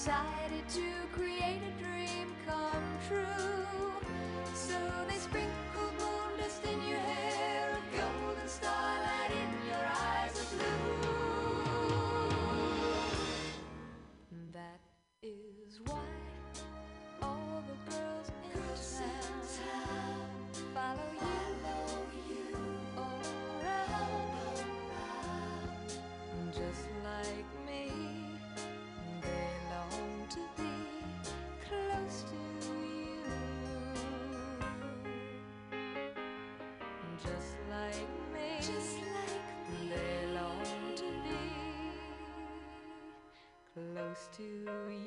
side. 0.00 0.39
just 38.74 38.96
like 38.98 39.70
me. 39.70 39.90
They 39.90 40.34
long 40.34 40.62
to 40.96 41.02
be 41.24 41.38
close 43.74 44.28
to 44.36 44.42
you. 44.42 44.99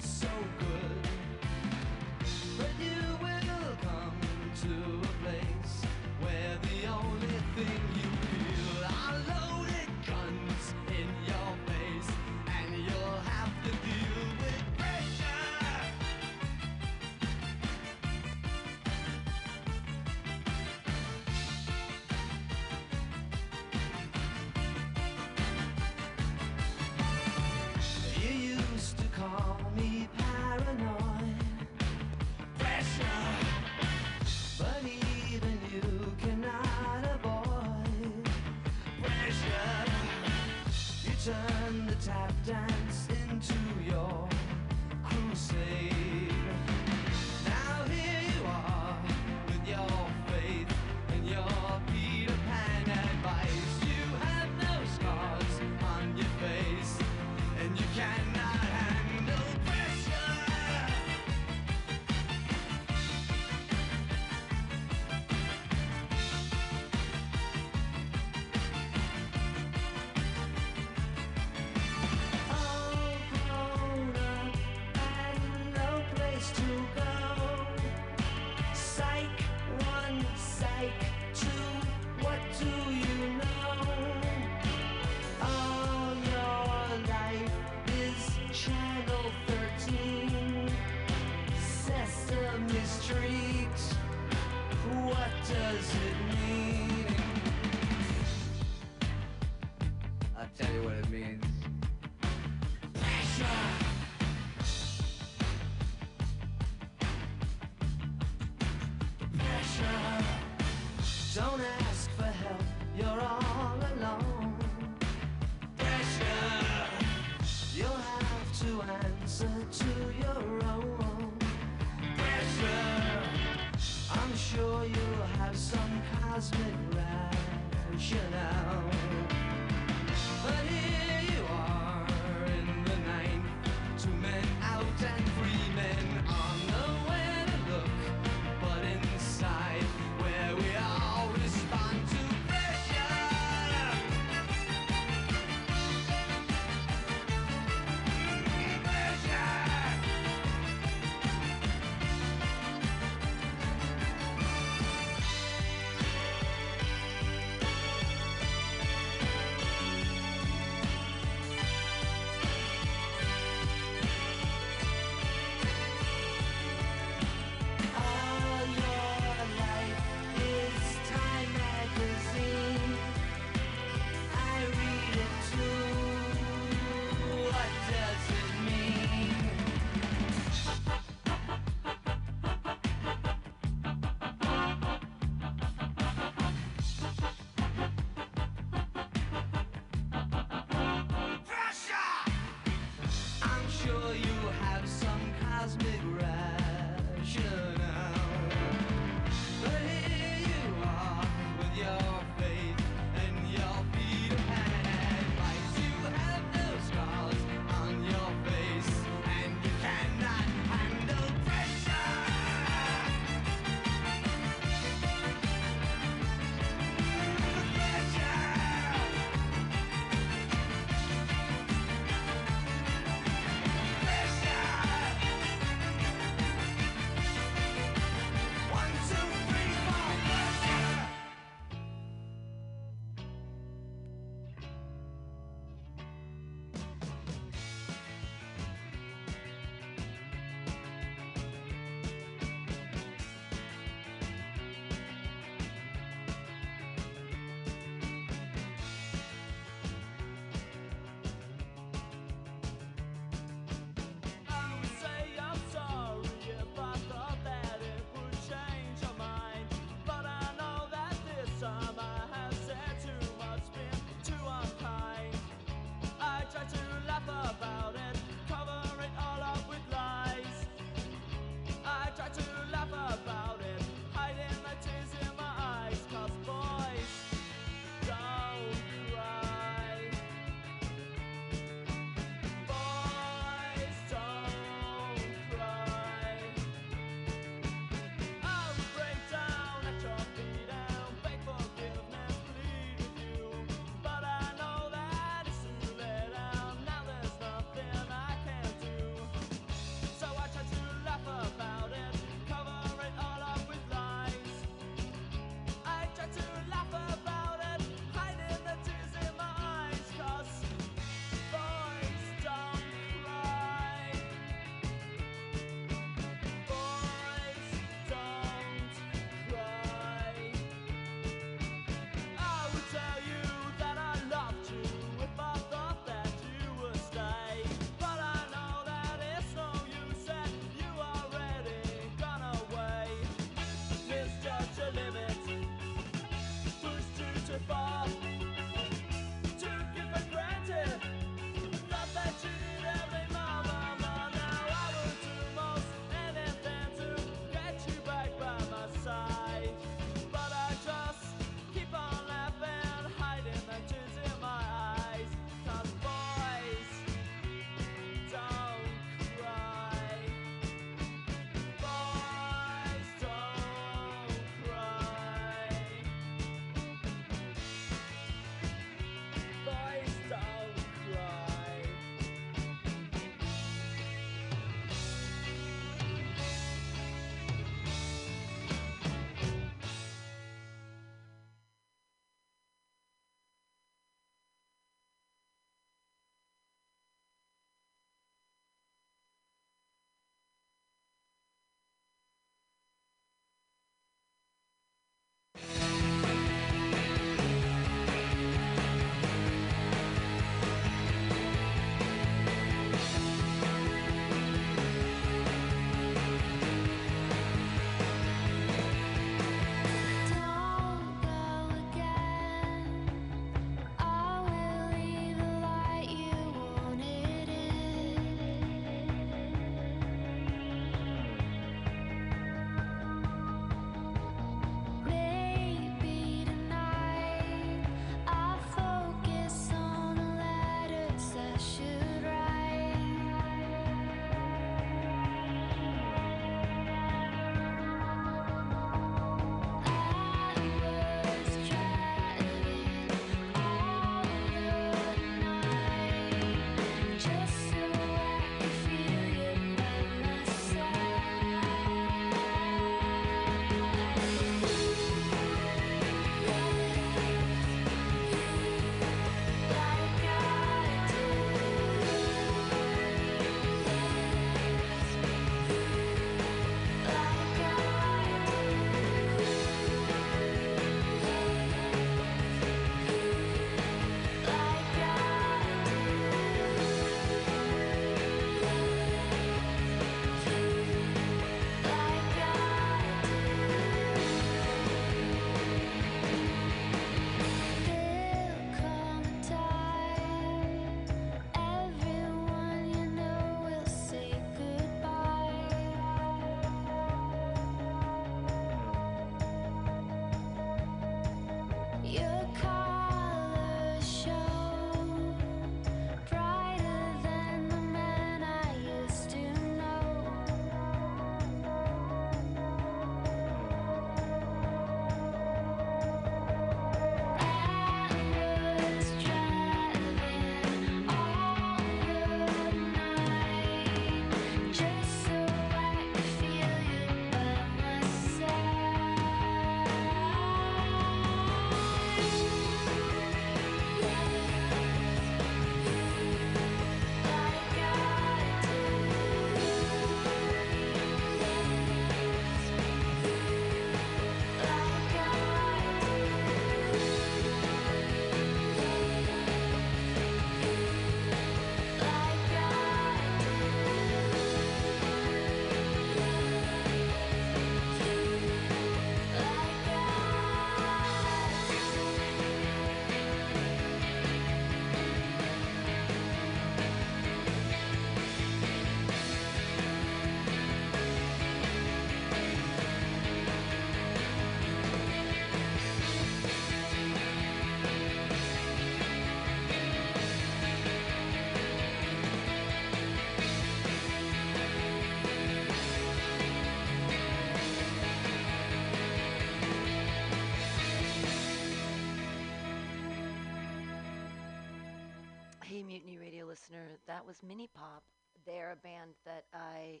listener, 596.74 596.98
that 597.06 597.26
was 597.26 597.38
Minipop. 597.38 598.02
They're 598.46 598.72
a 598.72 598.76
band 598.76 599.12
that 599.24 599.44
I 599.52 600.00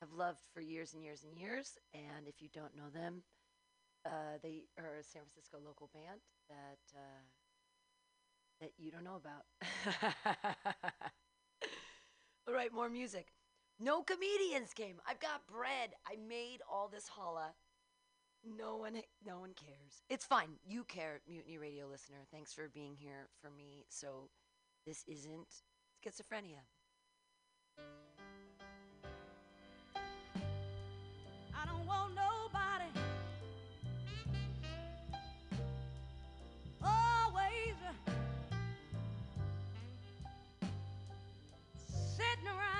have 0.00 0.12
loved 0.12 0.40
for 0.52 0.60
years 0.60 0.94
and 0.94 1.02
years 1.02 1.24
and 1.24 1.36
years. 1.38 1.78
And 1.94 2.26
if 2.26 2.40
you 2.40 2.48
don't 2.52 2.76
know 2.76 2.90
them, 2.92 3.22
uh, 4.06 4.38
they 4.42 4.64
are 4.78 4.96
a 5.00 5.02
San 5.02 5.22
Francisco 5.22 5.58
local 5.64 5.90
band 5.92 6.20
that 6.48 6.78
uh, 6.96 7.22
that 8.60 8.70
you 8.78 8.90
don't 8.90 9.04
know 9.04 9.16
about. 9.16 9.44
all 12.48 12.54
right, 12.54 12.72
more 12.72 12.88
music. 12.88 13.28
No 13.80 14.02
comedians 14.02 14.72
came. 14.74 14.96
I've 15.08 15.20
got 15.20 15.46
bread. 15.46 15.90
I 16.06 16.16
made 16.28 16.58
all 16.70 16.88
this 16.88 17.08
challah. 17.08 17.52
No 18.44 18.76
one, 18.76 19.02
no 19.24 19.40
one 19.40 19.52
cares. 19.54 20.02
It's 20.08 20.24
fine. 20.24 20.50
You 20.64 20.84
care, 20.84 21.20
Mutiny 21.28 21.58
Radio 21.58 21.86
listener. 21.86 22.24
Thanks 22.32 22.52
for 22.52 22.68
being 22.72 22.96
here 22.98 23.28
for 23.40 23.50
me. 23.50 23.84
So, 23.88 24.30
this 24.86 25.04
isn't 25.06 25.62
schizophrenia. 26.08 26.62
I 31.54 31.66
don't 31.66 31.86
want 31.86 32.14
nobody 32.14 32.90
always 36.82 37.74
sitting 42.16 42.46
around. 42.46 42.77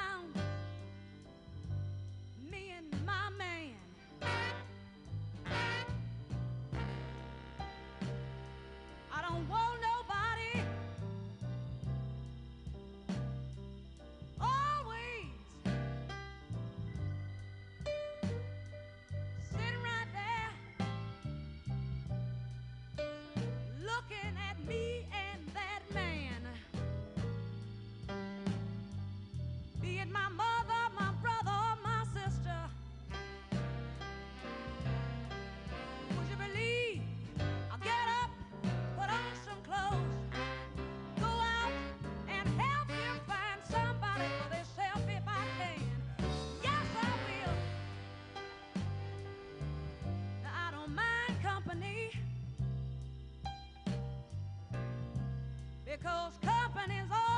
because 56.00 56.32
company's 56.44 57.10
all 57.10 57.37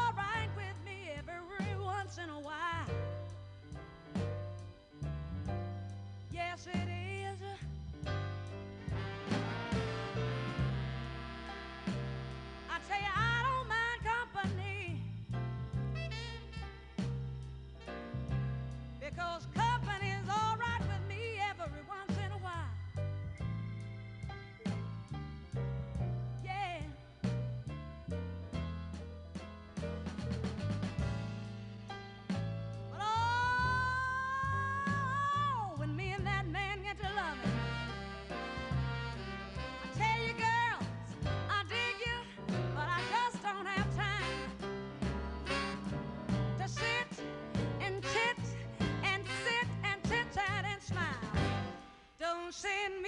sin. 52.61 53.00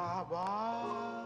Bye-bye. 0.00 1.19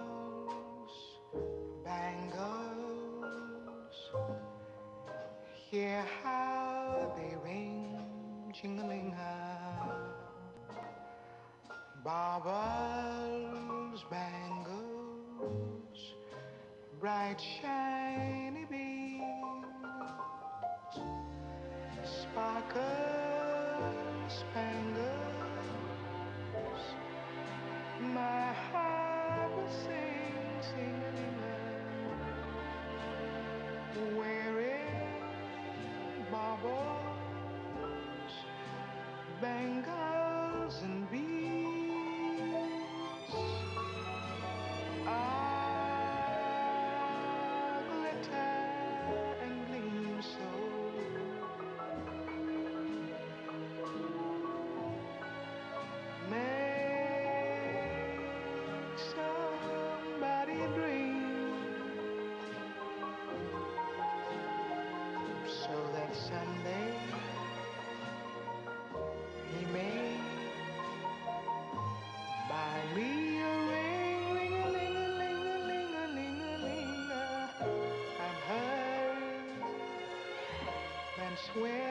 square. 81.54 81.83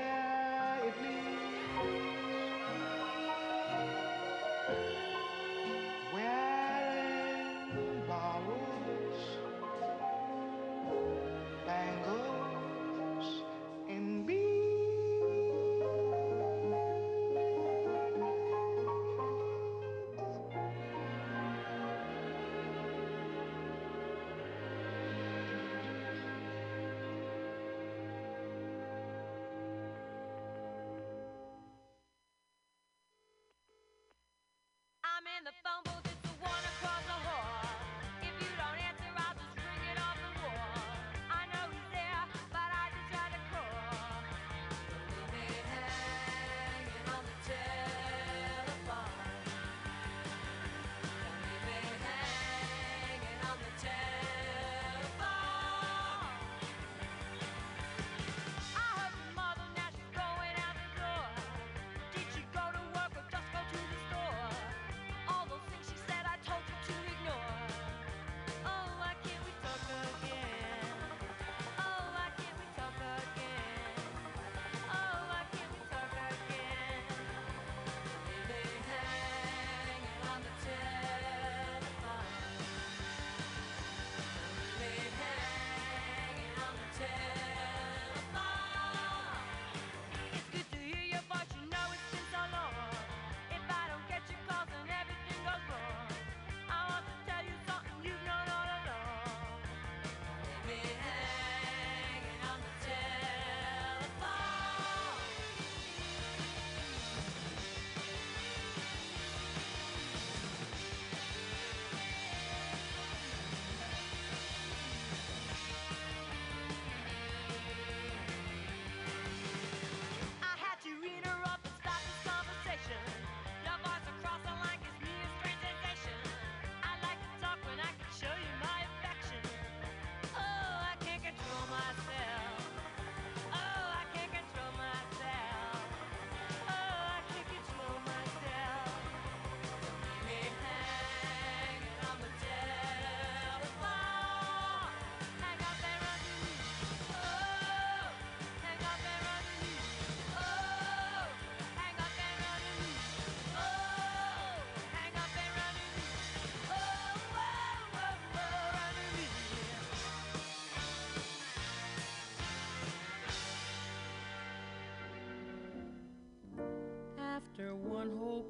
telephone. 35.43 35.92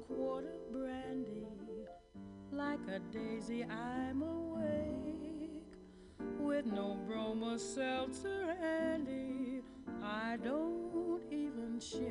quarter 0.08 0.56
brandy. 0.72 1.46
Like 2.50 2.80
a 2.88 2.98
daisy, 3.12 3.64
I'm 3.64 4.22
awake. 4.22 5.62
With 6.38 6.66
no 6.66 6.96
Bromo 7.06 7.56
Seltzer 7.56 8.56
handy, 8.60 9.62
I 10.02 10.36
don't 10.42 11.22
even 11.30 11.80
shake. 11.80 12.04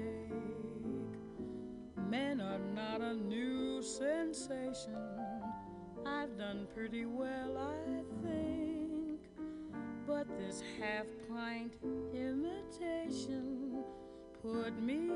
Men 2.10 2.42
are 2.42 2.60
not 2.60 3.02
a 3.02 3.14
new 3.14 3.82
sensation. 3.82 4.98
I've 6.06 6.38
done 6.38 6.68
pretty 6.76 7.06
well, 7.06 7.58
I 7.58 8.04
think. 8.26 9.20
But 10.06 10.28
this 10.38 10.62
half 10.80 11.06
pint 11.30 11.74
imitation 12.14 13.84
put 14.42 14.82
me 14.82 15.10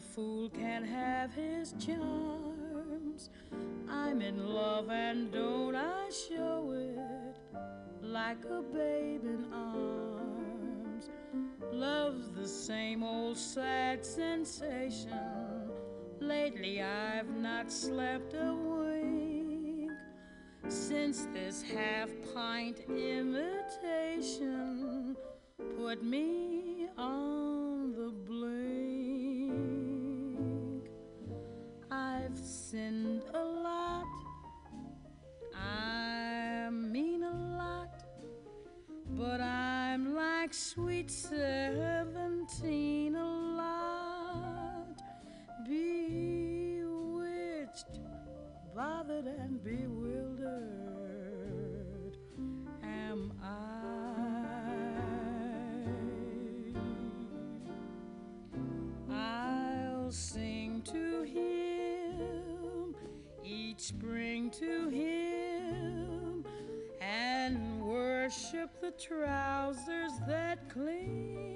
Fool 0.00 0.48
can 0.50 0.84
have 0.84 1.32
his 1.34 1.74
charms. 1.78 3.30
I'm 3.88 4.22
in 4.22 4.48
love 4.48 4.90
and 4.90 5.30
don't 5.30 5.76
I 5.76 6.08
show 6.10 6.72
it 6.72 7.36
like 8.02 8.44
a 8.46 8.62
babe 8.62 9.24
in 9.24 9.46
arms. 9.52 11.10
Love's 11.72 12.30
the 12.30 12.48
same 12.48 13.02
old 13.02 13.36
sad 13.36 14.04
sensation. 14.04 15.70
Lately 16.18 16.82
I've 16.82 17.30
not 17.36 17.70
slept 17.70 18.34
a 18.34 18.54
wink 18.54 19.92
since 20.68 21.26
this 21.32 21.62
half 21.62 22.10
pint 22.34 22.80
imitation 22.88 24.06
put 25.78 26.02
me 26.02 26.49
the 68.90 69.02
trousers 69.02 70.12
that 70.26 70.68
cling. 70.68 71.49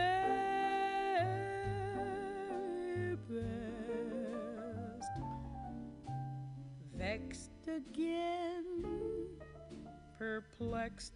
best. 3.31 5.13
Vexed 6.97 7.69
again, 7.69 8.85
perplexed 10.19 11.15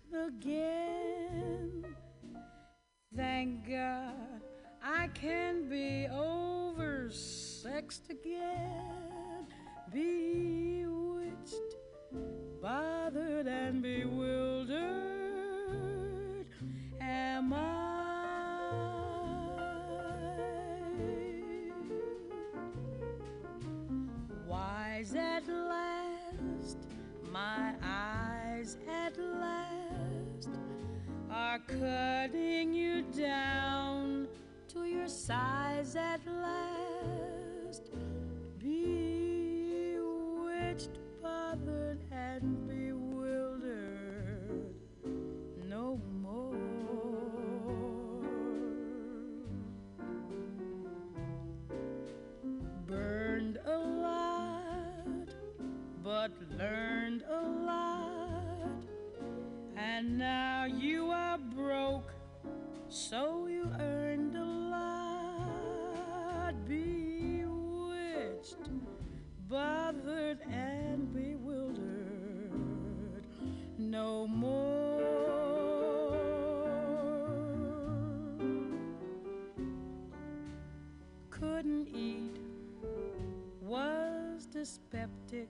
dyspeptic. 84.61 85.49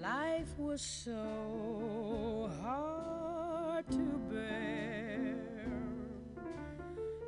Life 0.00 0.56
was 0.56 0.80
so 0.80 2.48
hard 2.62 3.84
to 3.90 4.06
bear. 4.30 5.34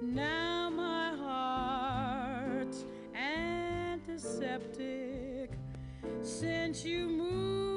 Now 0.01 0.71
my 0.71 1.15
heart's 1.25 2.87
antiseptic 3.15 5.51
since 6.23 6.87
you 6.87 7.07
moved. 7.07 7.70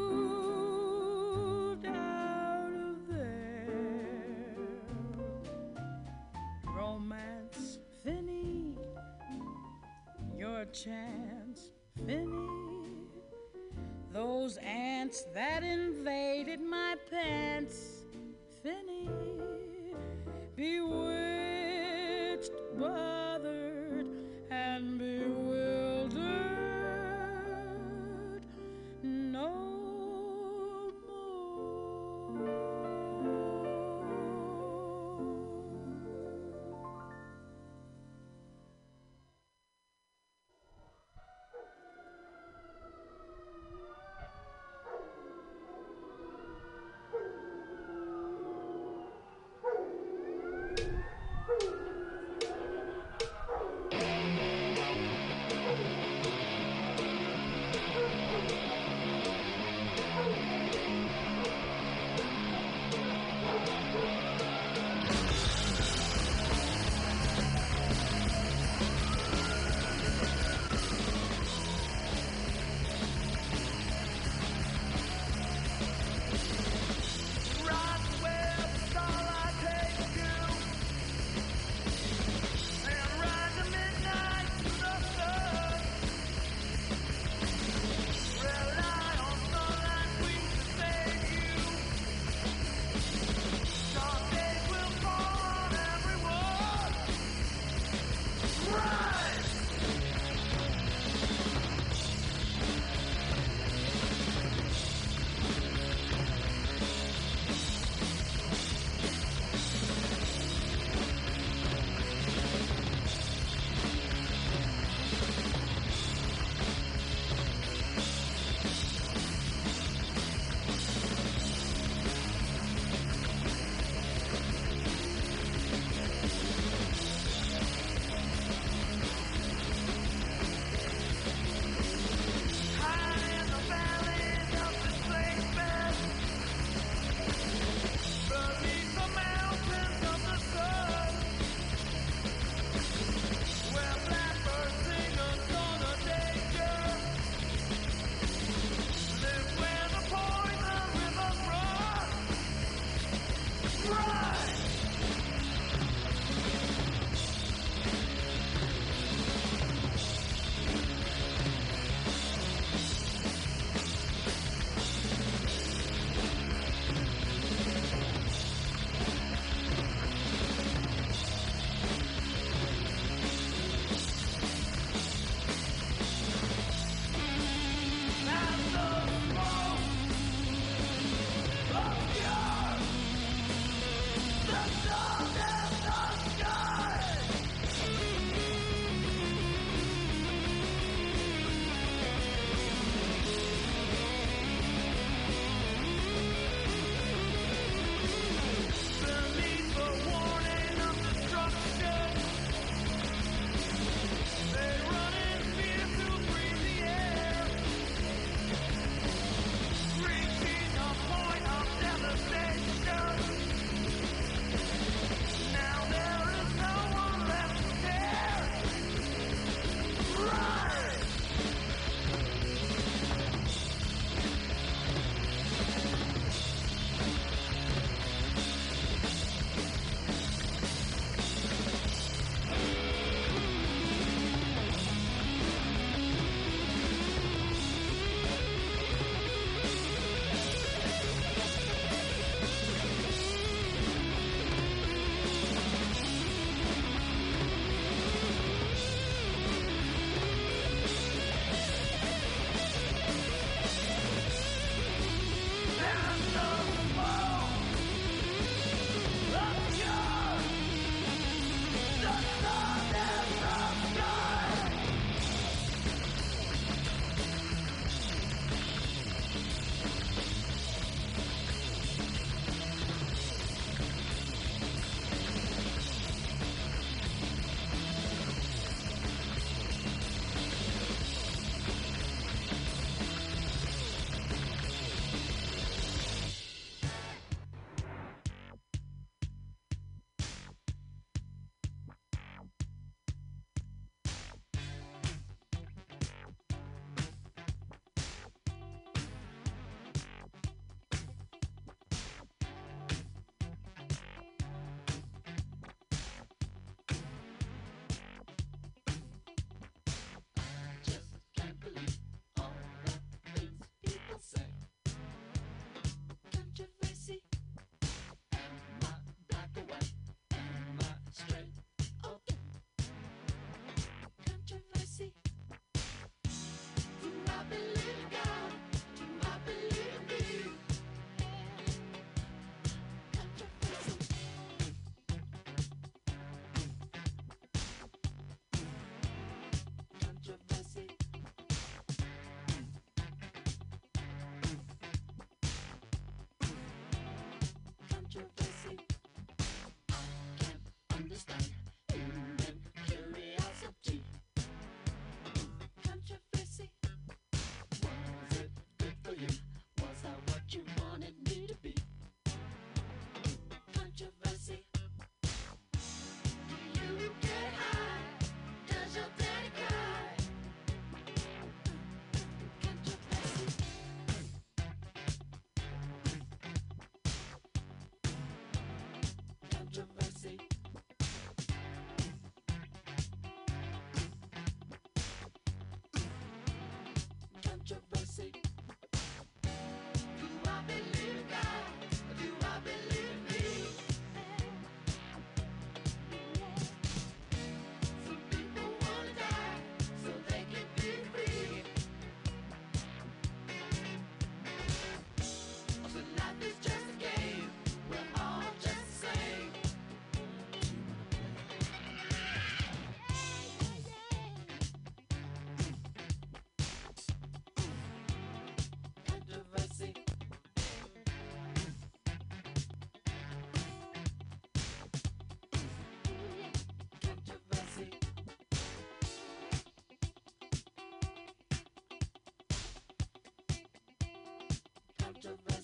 Understand 351.14 351.53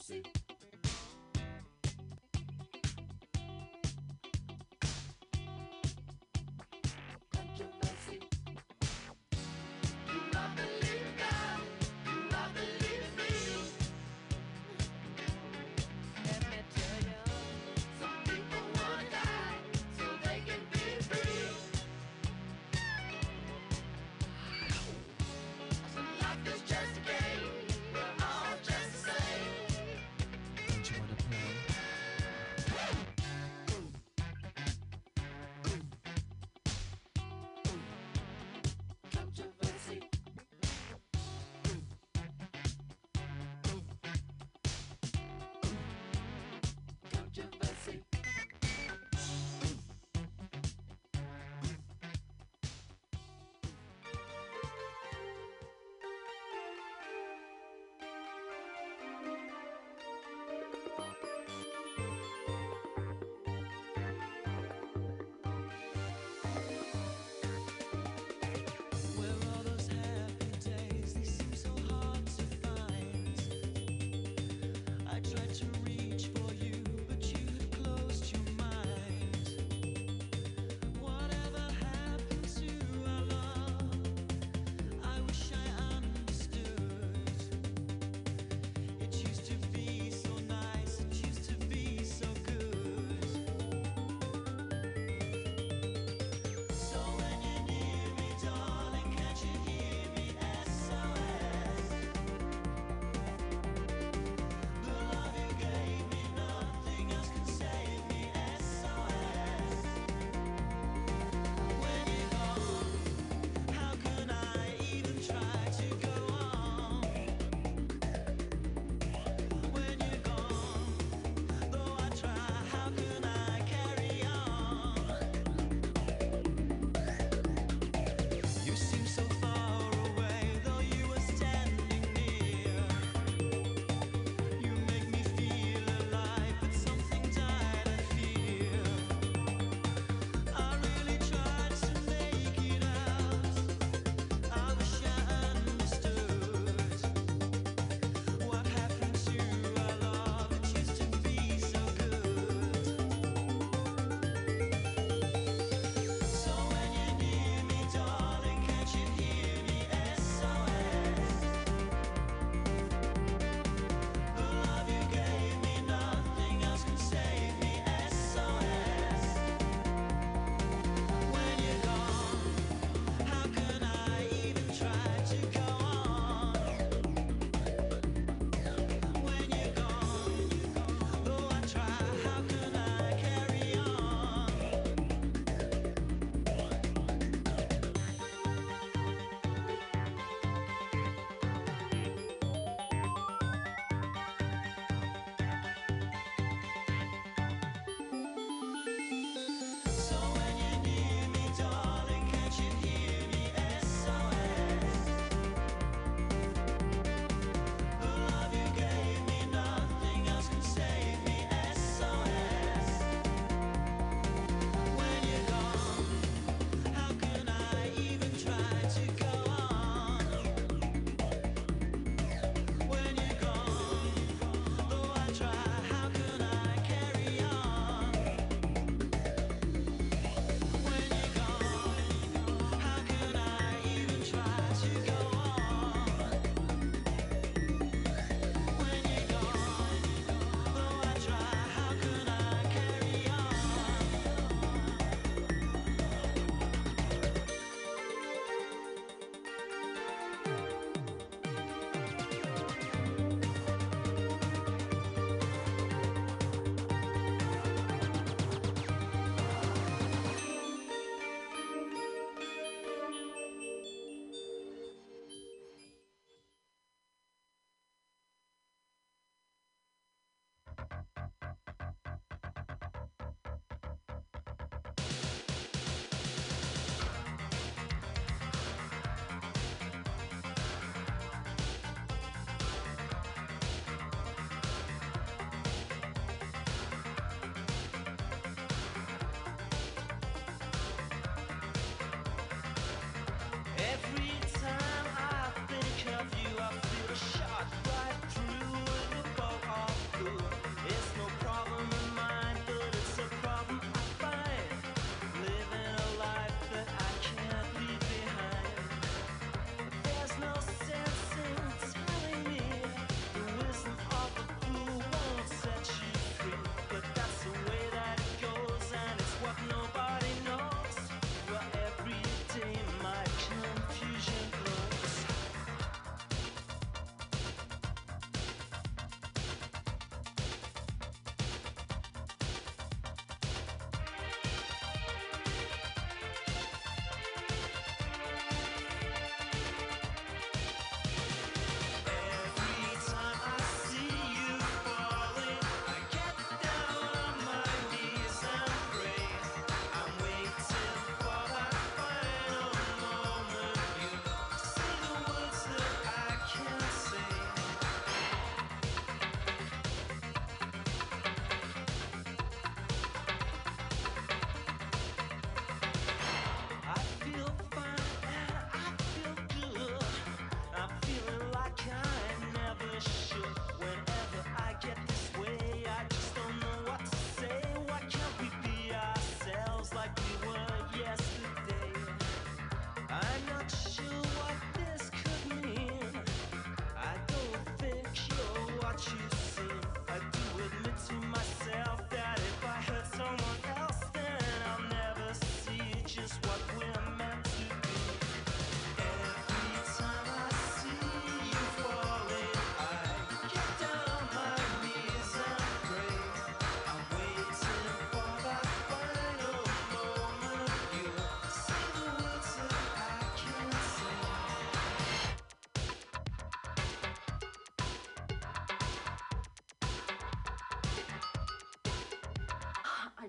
Controversy. 0.09 0.38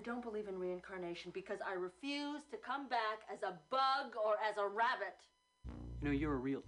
don't 0.03 0.23
believe 0.23 0.47
in 0.47 0.57
reincarnation 0.57 1.31
because 1.33 1.59
I 1.65 1.73
refuse 1.73 2.41
to 2.51 2.57
come 2.57 2.87
back 2.87 3.21
as 3.31 3.39
a 3.43 3.57
bug 3.69 4.15
or 4.23 4.35
as 4.47 4.57
a 4.57 4.67
rabbit. 4.67 5.17
You 6.01 6.07
know, 6.07 6.11
you're 6.11 6.33
a 6.33 6.37
real 6.37 6.63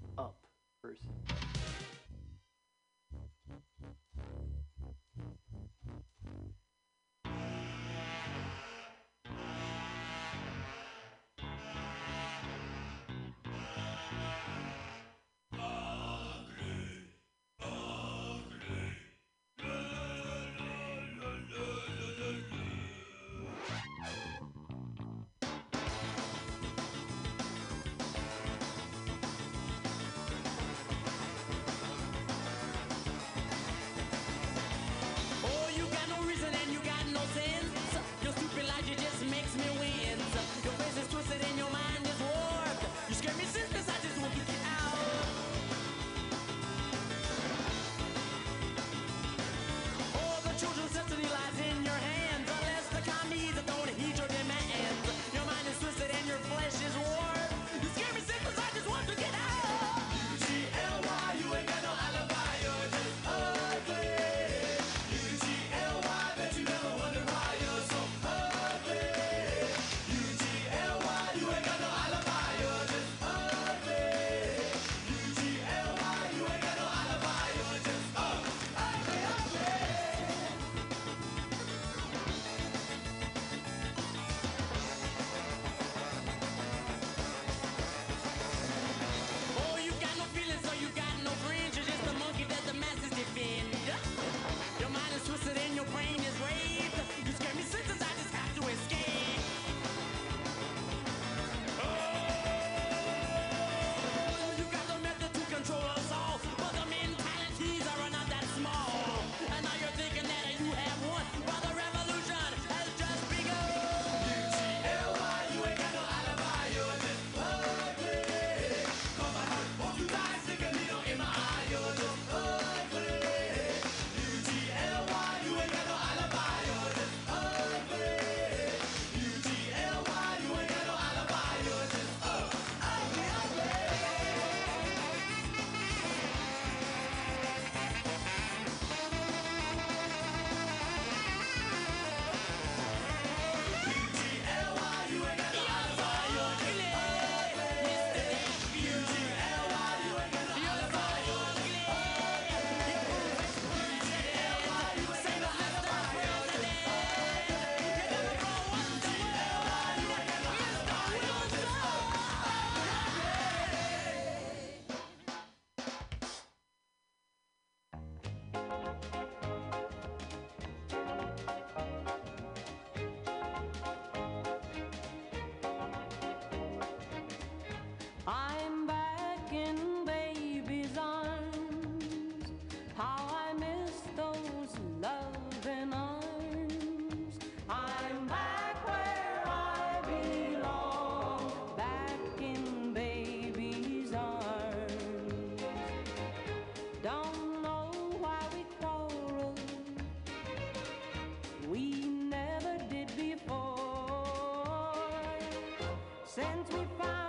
since 206.35 206.67
we 206.71 206.83
found 206.97 207.22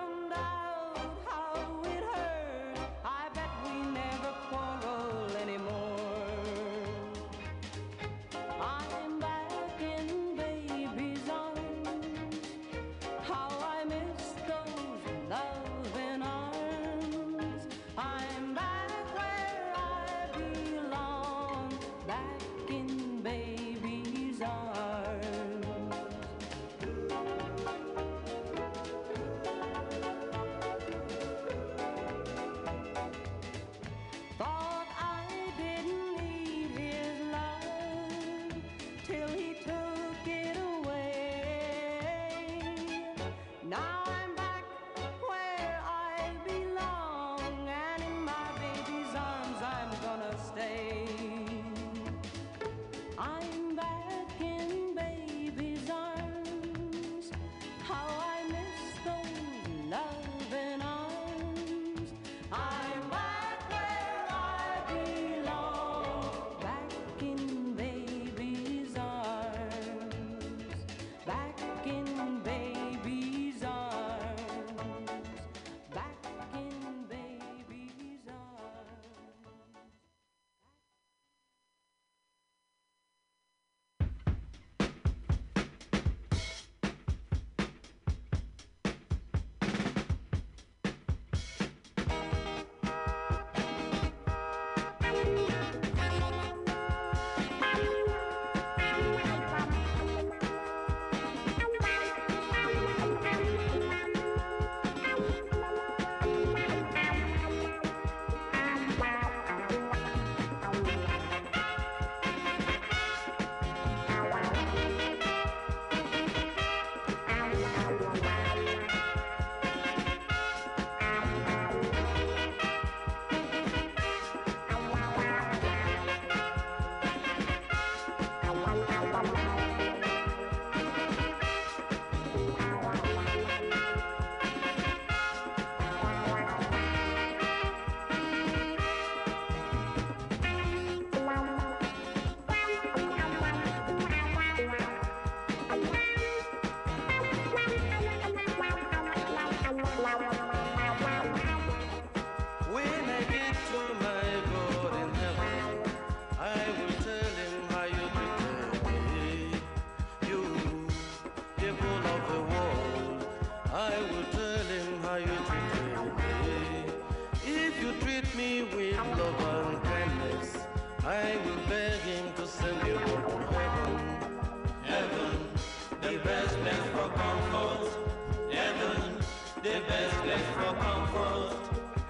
place 180.34 180.46
for 180.54 180.74
comfort, 180.74 181.56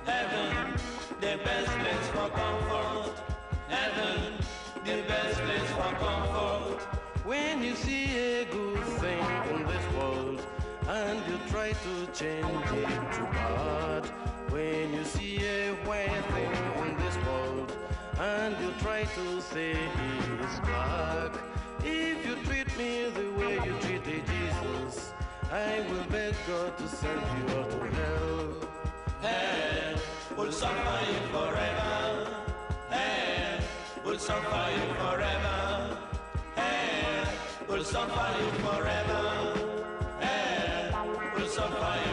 heaven. 0.06 0.74
The 1.20 1.38
best 1.44 1.70
place 1.82 2.09
for 2.14 2.28
comfort, 2.30 3.14
heaven. 3.68 4.32
The 4.84 5.02
best 5.09 5.40
place 5.40 5.70
for 5.72 5.92
comfort. 6.05 6.80
When 7.24 7.62
you 7.62 7.74
see 7.74 8.40
a 8.40 8.44
good 8.46 8.84
thing 9.02 9.26
in 9.55 9.66
this 9.66 9.86
world 9.96 10.40
and 10.88 11.18
you 11.28 11.38
try 11.51 11.72
to 11.72 12.06
change 12.12 12.70
it. 12.72 13.14
survive 30.65 31.24
forever. 31.32 32.27
Hey, 32.91 33.61
we'll 34.05 34.19
survive 34.19 34.97
forever. 34.99 35.99
Hey, 36.57 37.24
we'll 37.69 37.85
survive 37.85 38.57
forever. 38.65 39.23
Hey, 40.20 40.91
we'll 41.36 41.49
survive. 41.49 42.03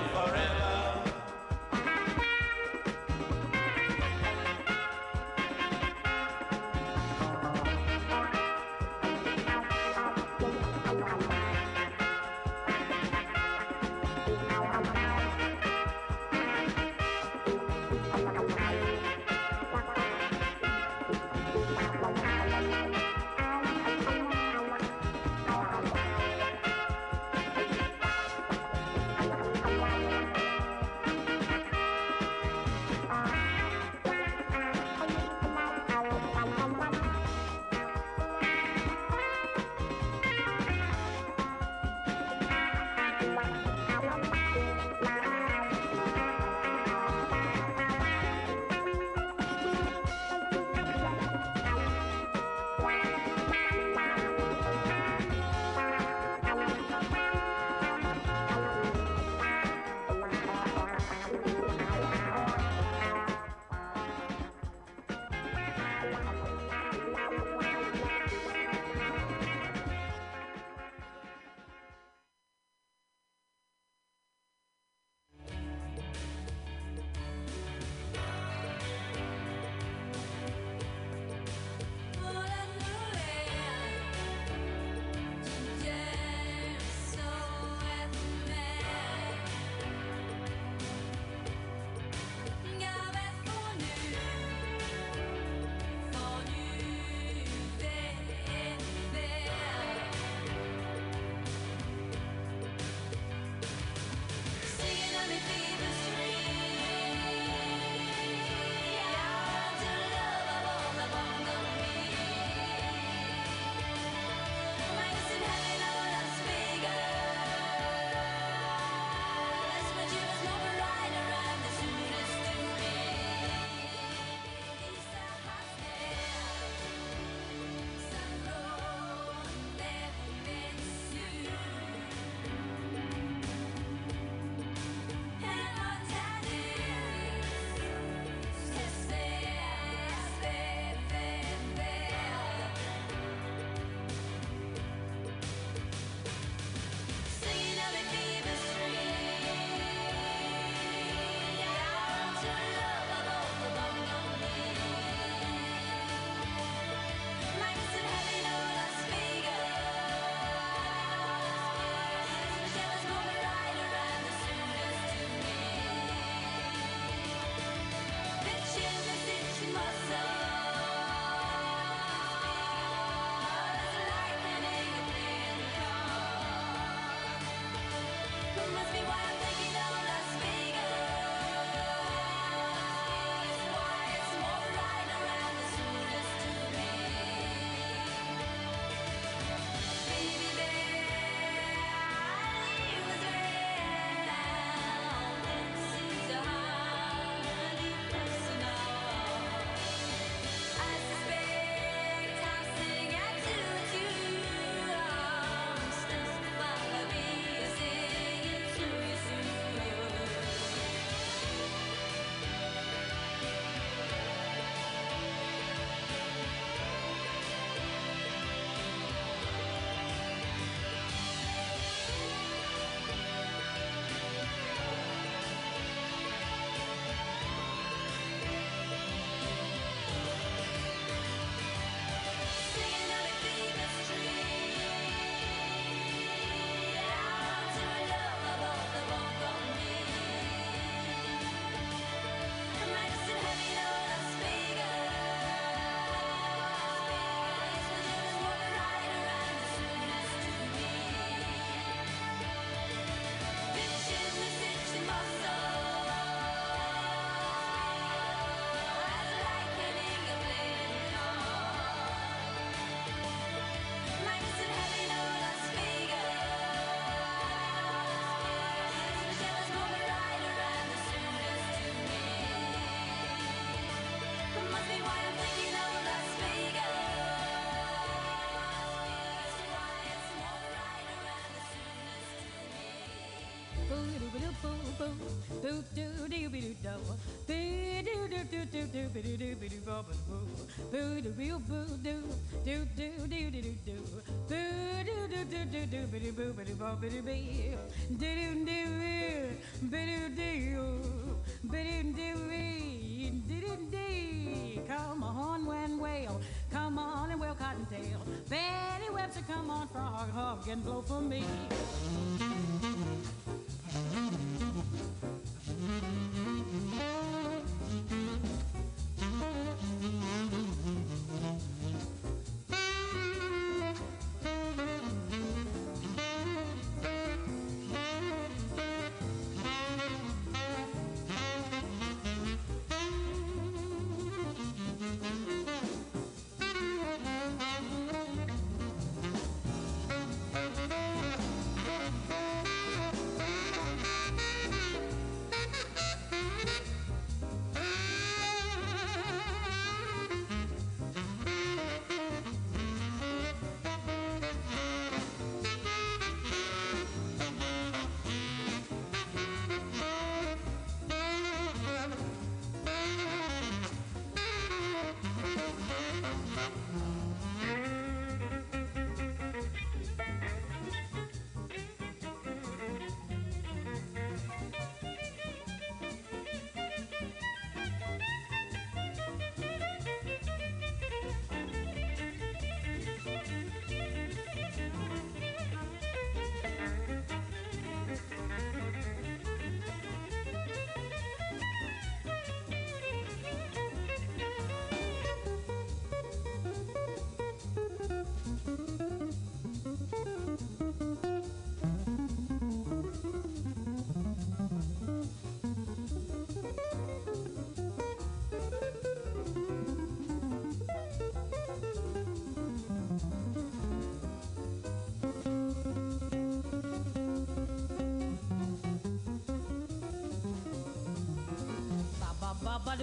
Come 304.87 305.23
on 305.23 305.65
when 305.65 305.99
whale. 305.99 306.39
Come 306.71 306.97
on 306.97 307.31
and 307.31 307.39
well 307.39 307.55
cottontail. 307.55 308.21
Betty 308.49 309.09
Webster 309.13 309.43
come 309.47 309.69
on 309.69 309.87
frog 309.89 310.31
hog 310.31 310.67
and 310.67 310.83
blow 310.83 311.01
for 311.01 311.21
me 311.21 311.43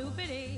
ba 0.05 0.58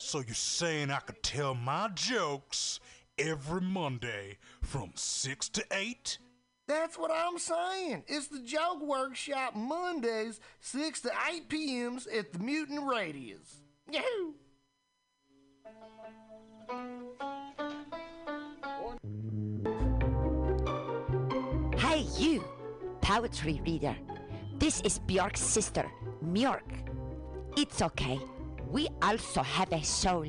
So 0.00 0.20
you're 0.20 0.34
saying 0.34 0.92
I 0.92 1.00
could 1.00 1.22
tell 1.24 1.54
my 1.54 1.88
jokes 1.92 2.78
every 3.18 3.60
Monday 3.60 4.38
from 4.62 4.92
6 4.94 5.48
to 5.50 5.64
8? 5.72 6.18
That's 6.68 6.96
what 6.96 7.10
I'm 7.10 7.36
saying. 7.38 8.04
It's 8.06 8.28
the 8.28 8.40
Joke 8.40 8.80
Workshop 8.80 9.56
Mondays, 9.56 10.38
6 10.60 11.00
to 11.00 11.10
8 11.32 11.48
p.m.s 11.48 12.06
at 12.06 12.32
the 12.32 12.38
Mutant 12.38 12.86
Radius. 12.86 13.56
Yahoo! 13.90 14.34
Hey, 21.76 22.06
you, 22.16 22.44
poetry 23.00 23.60
reader. 23.66 23.96
This 24.58 24.80
is 24.82 25.00
Bjork's 25.00 25.40
sister, 25.40 25.90
Mjork. 26.24 26.86
It's 27.56 27.82
okay. 27.82 28.20
We 28.70 28.88
also 29.00 29.42
have 29.42 29.72
a 29.72 29.82
soul 29.82 30.26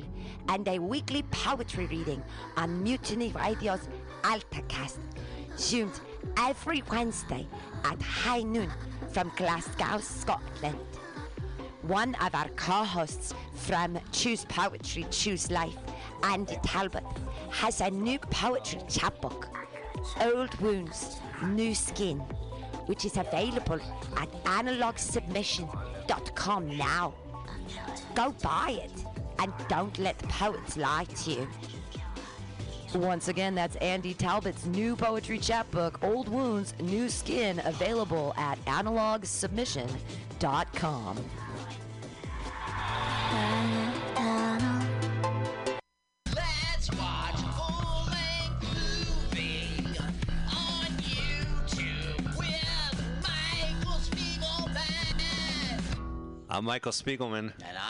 and 0.48 0.66
a 0.66 0.78
weekly 0.78 1.22
poetry 1.24 1.84
reading 1.86 2.22
on 2.56 2.82
Mutiny 2.82 3.32
Radio's 3.32 3.86
AltaCast, 4.22 4.96
zoomed 5.58 6.00
every 6.38 6.82
Wednesday 6.90 7.46
at 7.84 8.00
high 8.00 8.40
noon 8.42 8.70
from 9.12 9.30
Glasgow, 9.36 9.98
Scotland. 9.98 10.78
One 11.82 12.14
of 12.16 12.34
our 12.34 12.48
co-hosts 12.56 13.34
from 13.54 13.98
Choose 14.12 14.46
Poetry, 14.46 15.04
Choose 15.10 15.50
Life, 15.50 15.76
Andy 16.22 16.56
Talbot, 16.62 17.04
has 17.50 17.82
a 17.82 17.90
new 17.90 18.18
poetry 18.18 18.80
chapbook, 18.88 19.50
Old 20.22 20.54
Wounds, 20.60 21.20
New 21.44 21.74
Skin, 21.74 22.20
which 22.86 23.04
is 23.04 23.18
available 23.18 23.80
at 24.16 24.32
analogsubmission.com 24.44 26.78
now. 26.78 27.12
Go 28.14 28.34
buy 28.42 28.80
it 28.84 28.92
and 29.38 29.52
don't 29.68 29.98
let 29.98 30.18
the 30.18 30.26
poets 30.28 30.76
lie 30.76 31.04
to 31.04 31.30
you. 31.30 31.48
Once 32.94 33.28
again, 33.28 33.54
that's 33.54 33.76
Andy 33.76 34.12
Talbot's 34.14 34.66
new 34.66 34.96
poetry 34.96 35.38
chapbook, 35.38 36.02
Old 36.02 36.28
Wounds, 36.28 36.74
New 36.80 37.08
Skin, 37.08 37.60
available 37.64 38.34
at 38.36 38.58
analogsubmission.com. 38.64 41.16
Let's 46.34 46.90
watch 46.92 47.34
a 47.34 47.52
full-length 47.54 48.62
movie 48.74 49.86
on 50.50 50.86
YouTube 50.98 52.36
with 52.36 52.96
Michael 53.22 54.00
Spiegelman. 54.00 54.74
I'm 56.50 56.64
Michael 56.64 56.92
Spiegelman. 56.92 57.52
And 57.64 57.78
I 57.78 57.89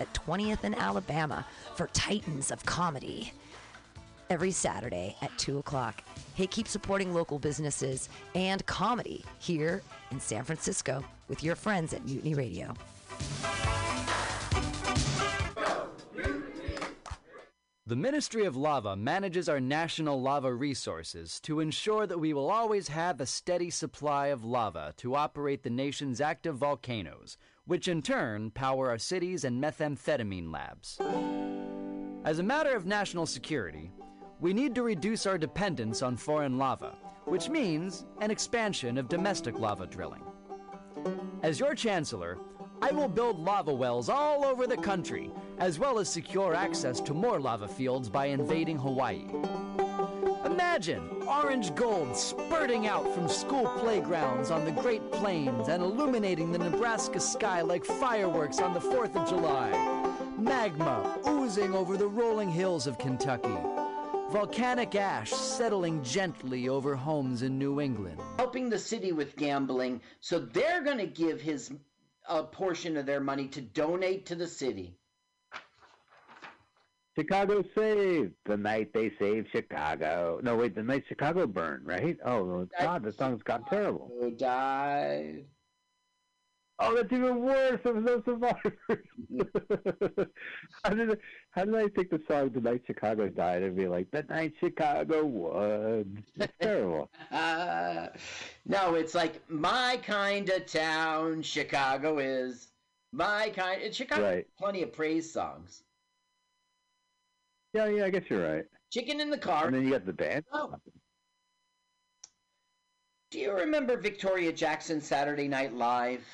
at 0.00 0.12
20th 0.14 0.64
and 0.64 0.74
Alabama 0.76 1.46
for 1.74 1.88
Titans 1.88 2.50
of 2.50 2.64
Comedy 2.64 3.32
every 4.30 4.50
Saturday 4.50 5.16
at 5.22 5.36
2 5.38 5.58
o'clock. 5.58 6.02
Hey, 6.34 6.46
keep 6.46 6.68
supporting 6.68 7.14
local 7.14 7.38
businesses 7.38 8.08
and 8.34 8.64
comedy 8.66 9.24
here 9.38 9.82
in 10.10 10.20
San 10.20 10.44
Francisco 10.44 11.02
with 11.28 11.42
your 11.42 11.54
friends 11.54 11.92
at 11.92 12.04
Mutiny 12.04 12.34
Radio. 12.34 12.74
The 17.88 17.96
Ministry 17.96 18.44
of 18.44 18.54
Lava 18.54 18.96
manages 18.96 19.48
our 19.48 19.60
national 19.60 20.20
lava 20.20 20.52
resources 20.52 21.40
to 21.40 21.60
ensure 21.60 22.06
that 22.06 22.20
we 22.20 22.34
will 22.34 22.50
always 22.50 22.88
have 22.88 23.18
a 23.18 23.24
steady 23.24 23.70
supply 23.70 24.26
of 24.26 24.44
lava 24.44 24.92
to 24.98 25.14
operate 25.14 25.62
the 25.62 25.70
nation's 25.70 26.20
active 26.20 26.56
volcanoes, 26.56 27.38
which 27.68 27.86
in 27.86 28.00
turn 28.00 28.50
power 28.50 28.88
our 28.88 28.96
cities 28.98 29.44
and 29.44 29.62
methamphetamine 29.62 30.50
labs. 30.50 30.98
As 32.24 32.38
a 32.38 32.42
matter 32.42 32.74
of 32.74 32.86
national 32.86 33.26
security, 33.26 33.92
we 34.40 34.54
need 34.54 34.74
to 34.74 34.82
reduce 34.82 35.26
our 35.26 35.36
dependence 35.36 36.00
on 36.00 36.16
foreign 36.16 36.56
lava, 36.56 36.96
which 37.26 37.50
means 37.50 38.06
an 38.22 38.30
expansion 38.30 38.96
of 38.96 39.10
domestic 39.10 39.58
lava 39.58 39.86
drilling. 39.86 40.24
As 41.42 41.60
your 41.60 41.74
chancellor, 41.74 42.38
I 42.80 42.90
will 42.90 43.08
build 43.08 43.38
lava 43.38 43.74
wells 43.74 44.08
all 44.08 44.46
over 44.46 44.66
the 44.66 44.76
country, 44.76 45.30
as 45.58 45.78
well 45.78 45.98
as 45.98 46.08
secure 46.08 46.54
access 46.54 47.02
to 47.02 47.12
more 47.12 47.38
lava 47.38 47.68
fields 47.68 48.08
by 48.08 48.26
invading 48.26 48.78
Hawaii. 48.78 49.26
Imagine 50.58 51.08
orange 51.28 51.72
gold 51.76 52.16
spurting 52.16 52.88
out 52.88 53.14
from 53.14 53.28
school 53.28 53.68
playgrounds 53.78 54.50
on 54.50 54.64
the 54.64 54.72
Great 54.72 55.08
Plains 55.12 55.68
and 55.68 55.80
illuminating 55.80 56.50
the 56.50 56.58
Nebraska 56.58 57.20
sky 57.20 57.60
like 57.60 57.84
fireworks 57.84 58.58
on 58.58 58.74
the 58.74 58.80
4th 58.80 59.14
of 59.14 59.28
July. 59.28 59.70
Magma 60.36 61.16
oozing 61.28 61.76
over 61.76 61.96
the 61.96 62.08
rolling 62.08 62.50
hills 62.50 62.88
of 62.88 62.98
Kentucky. 62.98 63.56
Volcanic 64.32 64.96
ash 64.96 65.30
settling 65.30 66.02
gently 66.02 66.68
over 66.68 66.96
homes 66.96 67.42
in 67.42 67.56
New 67.56 67.80
England. 67.80 68.20
helping 68.36 68.68
the 68.68 68.80
city 68.80 69.12
with 69.12 69.36
gambling, 69.36 70.00
so 70.18 70.40
they're 70.40 70.82
going 70.82 70.98
to 70.98 71.06
give 71.06 71.40
his 71.40 71.72
a 72.28 72.42
portion 72.42 72.96
of 72.96 73.06
their 73.06 73.20
money 73.20 73.46
to 73.46 73.60
donate 73.60 74.26
to 74.26 74.34
the 74.34 74.48
city. 74.48 74.96
Chicago 77.18 77.64
saved 77.76 78.34
the 78.44 78.56
night 78.56 78.92
they 78.94 79.10
saved 79.18 79.48
Chicago. 79.50 80.38
No, 80.42 80.56
wait, 80.56 80.74
the 80.76 80.82
night 80.82 81.04
Chicago 81.08 81.46
burned, 81.46 81.86
right? 81.86 82.16
Oh 82.24 82.66
God, 82.78 83.02
the 83.02 83.12
song's 83.12 83.42
got 83.42 83.66
terrible. 83.68 84.10
Who 84.20 84.30
died? 84.30 85.46
Oh, 86.80 86.94
that's 86.94 87.12
even 87.12 87.40
worse. 87.42 87.80
There 87.82 87.92
was 87.92 88.04
no 88.04 88.22
survivors. 88.24 88.78
how 90.84 90.90
did 90.90 91.18
how 91.50 91.64
did 91.64 91.74
I 91.74 91.88
think 91.88 92.10
the 92.10 92.20
song 92.28 92.50
"The 92.50 92.60
Night 92.60 92.82
Chicago 92.86 93.28
Died" 93.28 93.64
and 93.64 93.76
be 93.76 93.88
like 93.88 94.08
"The 94.12 94.22
Night 94.22 94.52
Chicago 94.60 95.24
Won"? 95.24 96.22
Terrible. 96.60 97.10
Uh, 97.32 98.08
no, 98.64 98.94
it's 98.94 99.16
like 99.16 99.42
my 99.50 99.98
kind 100.04 100.48
of 100.50 100.66
town. 100.66 101.42
Chicago 101.42 102.18
is 102.18 102.68
my 103.12 103.50
kind. 103.56 103.82
and 103.82 103.92
Chicago 103.92 104.22
Right. 104.22 104.46
plenty 104.56 104.82
of 104.84 104.92
praise 104.92 105.32
songs. 105.32 105.82
Yeah, 107.72 107.86
yeah, 107.86 108.04
I 108.04 108.10
guess 108.10 108.22
you're 108.28 108.46
right. 108.46 108.64
Chicken 108.90 109.20
in 109.20 109.30
the 109.30 109.38
car. 109.38 109.66
And 109.66 109.74
then 109.74 109.84
you 109.84 109.90
got 109.90 110.06
the 110.06 110.12
band. 110.12 110.44
Do 113.30 113.38
you 113.38 113.52
remember 113.52 113.98
Victoria 113.98 114.52
Jackson 114.52 115.02
Saturday 115.02 115.48
Night 115.48 115.74
Live? 115.74 116.24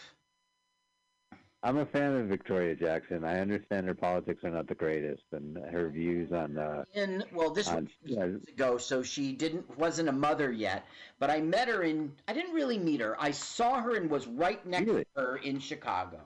I'm 1.65 1.79
a 1.79 1.87
fan 1.87 2.15
of 2.15 2.27
Victoria 2.27 2.77
Jackson. 2.77 3.25
I 3.25 3.41
understand 3.41 3.87
her 3.87 3.95
politics 3.95 4.45
are 4.45 4.51
not 4.51 4.69
the 4.69 4.75
greatest, 4.75 5.25
and 5.33 5.57
her 5.57 5.89
views 5.89 6.31
on 6.31 6.59
uh, 6.59 6.85
In 6.93 7.25
well, 7.33 7.51
this 7.51 7.69
on 7.69 7.85
was 7.85 7.93
years 8.05 8.43
ago, 8.47 8.77
so 8.77 9.03
she 9.03 9.33
didn't 9.33 9.79
wasn't 9.79 10.11
a 10.11 10.13
mother 10.13 10.53
yet. 10.53 10.87
But 11.19 11.31
I 11.31 11.41
met 11.41 11.69
her 11.69 11.83
in. 11.83 12.13
I 12.29 12.35
didn't 12.35 12.53
really 12.53 12.79
meet 12.79 13.01
her. 13.01 13.17
I 13.19 13.31
saw 13.31 13.81
her 13.81 13.97
and 13.97 14.11
was 14.11 14.27
right 14.27 14.65
next 14.67 14.91
to 14.91 15.05
her 15.17 15.39
in 15.39 15.59
Chicago. 15.59 16.21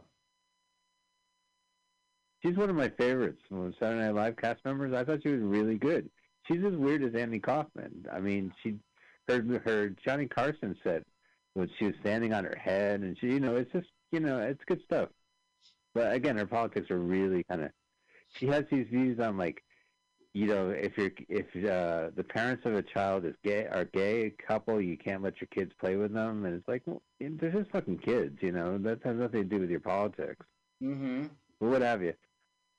She's 2.42 2.56
one 2.56 2.70
of 2.70 2.76
my 2.76 2.88
favorites. 2.88 3.42
Of 3.50 3.74
Saturday 3.80 4.00
Night 4.06 4.14
Live 4.14 4.36
cast 4.36 4.64
members. 4.64 4.94
I 4.94 5.04
thought 5.04 5.22
she 5.22 5.30
was 5.30 5.40
really 5.40 5.76
good. 5.76 6.08
She's 6.46 6.64
as 6.64 6.74
weird 6.76 7.02
as 7.02 7.14
Andy 7.14 7.40
Kaufman. 7.40 8.06
I 8.12 8.20
mean, 8.20 8.52
she, 8.62 8.76
her, 9.28 9.42
her 9.64 9.90
Johnny 10.04 10.26
Carson 10.26 10.76
set 10.82 11.02
when 11.54 11.68
she 11.78 11.86
was 11.86 11.94
standing 12.00 12.32
on 12.32 12.44
her 12.44 12.56
head, 12.56 13.00
and 13.00 13.16
she, 13.18 13.26
you 13.26 13.40
know, 13.40 13.56
it's 13.56 13.72
just, 13.72 13.88
you 14.12 14.20
know, 14.20 14.38
it's 14.38 14.62
good 14.66 14.80
stuff. 14.84 15.08
But 15.94 16.12
again, 16.12 16.36
her 16.36 16.46
politics 16.46 16.90
are 16.90 16.98
really 16.98 17.42
kind 17.44 17.62
of. 17.62 17.70
She 18.38 18.46
has 18.46 18.64
these 18.70 18.86
views 18.88 19.18
on 19.20 19.36
like, 19.36 19.62
you 20.34 20.46
know, 20.46 20.70
if 20.70 20.96
you're 20.96 21.10
if 21.28 21.46
uh, 21.56 22.10
the 22.14 22.22
parents 22.22 22.64
of 22.66 22.74
a 22.74 22.82
child 22.82 23.24
is 23.24 23.34
gay 23.42 23.66
are 23.66 23.86
gay 23.86 24.30
couple, 24.46 24.80
you 24.80 24.96
can't 24.96 25.22
let 25.22 25.40
your 25.40 25.48
kids 25.48 25.72
play 25.80 25.96
with 25.96 26.12
them, 26.12 26.44
and 26.44 26.54
it's 26.54 26.68
like, 26.68 26.82
well, 26.86 27.02
they're 27.18 27.50
just 27.50 27.70
fucking 27.70 27.98
kids, 27.98 28.38
you 28.42 28.52
know. 28.52 28.78
That 28.78 29.02
has 29.02 29.16
nothing 29.16 29.42
to 29.42 29.48
do 29.48 29.60
with 29.60 29.70
your 29.70 29.80
politics 29.80 30.46
Mm-hmm. 30.82 31.24
or 31.60 31.70
what 31.70 31.82
have 31.82 32.02
you. 32.02 32.12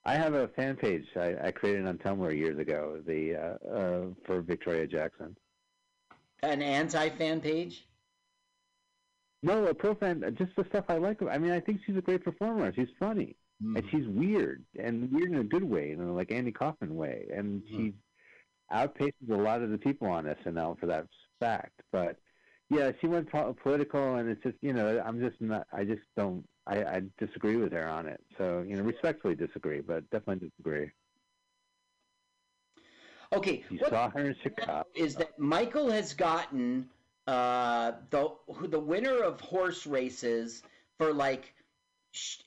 I 0.06 0.16
have 0.16 0.34
a 0.34 0.48
fan 0.50 0.76
page 0.76 1.06
I, 1.16 1.36
I 1.44 1.52
created 1.52 1.86
on 1.86 1.98
Tumblr 1.98 2.36
years 2.36 2.58
ago, 2.58 3.02
the 3.06 3.36
uh, 3.36 3.70
uh, 3.70 4.02
for 4.26 4.42
Victoria 4.42 4.88
Jackson. 4.88 5.36
An 6.42 6.62
anti-fan 6.62 7.42
page. 7.42 7.86
No, 9.44 9.66
a 9.68 9.74
pro 9.74 9.96
fan, 9.96 10.24
just 10.38 10.56
the 10.56 10.66
stuff 10.70 10.86
I 10.90 10.98
like. 10.98 11.22
I 11.22 11.38
mean, 11.38 11.52
I 11.52 11.60
think 11.60 11.82
she's 11.86 11.98
a 11.98 12.02
great 12.02 12.24
performer. 12.24 12.74
She's 12.74 12.90
funny, 13.00 13.36
and 13.62 13.84
she's 13.90 14.08
weird, 14.08 14.64
and 14.78 15.12
weird 15.12 15.32
in 15.32 15.40
a 15.40 15.44
good 15.44 15.64
way, 15.64 15.90
you 15.90 15.98
know, 15.98 16.14
like 16.14 16.32
Andy 16.32 16.52
Kaufman 16.52 16.96
way. 16.96 17.26
And 17.34 17.62
she 17.70 17.94
outpaces 18.74 19.30
a 19.32 19.36
lot 19.36 19.62
of 19.62 19.70
the 19.70 19.78
people 19.78 20.08
on 20.08 20.26
SNL 20.26 20.80
for 20.80 20.86
that 20.88 21.08
fact. 21.40 21.82
But 21.92 22.18
yeah, 22.70 22.92
she 23.00 23.08
went 23.08 23.32
po- 23.32 23.56
political, 23.64 24.16
and 24.16 24.30
it's 24.30 24.44
just 24.44 24.58
you 24.62 24.74
know, 24.74 25.02
I'm 25.06 25.20
just 25.20 25.40
not. 25.42 25.68
I 25.74 25.84
just 25.84 26.02
don't. 26.18 26.46
I, 26.70 26.84
I 26.84 27.02
disagree 27.18 27.56
with 27.58 27.72
her 27.74 27.88
on 27.88 28.08
it. 28.08 28.22
So 28.38 28.64
you 28.68 28.76
know, 28.76 28.84
respectfully 28.84 29.36
disagree, 29.36 29.82
but 29.82 30.10
definitely 30.12 30.48
disagree. 30.50 30.91
Okay, 33.34 33.64
You 33.70 33.78
what 33.80 33.90
saw 33.90 34.10
her 34.10 34.20
in 34.20 34.36
Chicago. 34.41 34.88
is 34.96 35.16
that 35.16 35.38
Michael 35.38 35.90
has 35.91 36.14
gotten 36.14 36.90
uh, 37.28 37.94
the 38.10 38.30
who- 38.54 38.68
the 38.68 38.80
winner 38.80 39.22
of 39.22 39.40
horse 39.41 39.86
races 39.86 40.64
for 40.98 41.14
like 41.14 41.54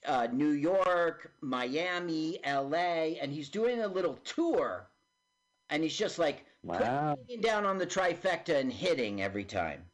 uh, 0.07 0.27
New 0.33 0.51
York, 0.51 1.33
Miami, 1.41 2.41
L.A., 2.45 3.19
and 3.21 3.33
he's 3.33 3.49
doing 3.49 3.81
a 3.81 3.87
little 3.87 4.17
tour, 4.25 4.89
and 5.71 5.83
he's 5.85 5.97
just 5.97 6.19
like 6.19 6.45
Wow. 6.65 7.17
down 7.41 7.65
on 7.65 7.79
the 7.79 7.87
trifecta 7.87 8.57
and 8.59 8.73
hitting 8.73 9.23
every 9.23 9.45
time. 9.45 9.85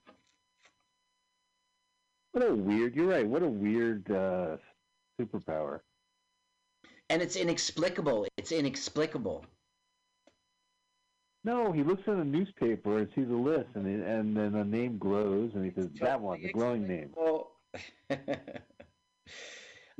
What 2.39 2.51
a 2.51 2.55
weird. 2.55 2.94
You're 2.94 3.09
right. 3.09 3.27
What 3.27 3.43
a 3.43 3.48
weird 3.48 4.09
uh, 4.12 4.59
superpower. 5.20 5.81
And 7.10 7.20
it's 7.20 7.35
inexplicable. 7.35 8.28
It's 8.36 8.52
inexplicable. 8.52 9.44
No, 11.43 11.73
he 11.73 11.82
looks 11.82 12.06
in 12.06 12.20
a 12.20 12.24
newspaper 12.24 12.98
and 12.98 13.09
sees 13.16 13.28
a 13.28 13.32
list, 13.32 13.70
and 13.74 13.89
and 13.89 14.36
then 14.36 14.55
a 14.55 14.65
name 14.65 14.98
glows, 14.98 15.51
and 15.56 15.65
he 15.65 15.73
says, 15.73 15.89
"That 16.01 16.20
one, 16.20 16.40
the 16.40 16.52
glowing 16.52 16.86
name." 16.86 17.10
Well, 17.16 17.56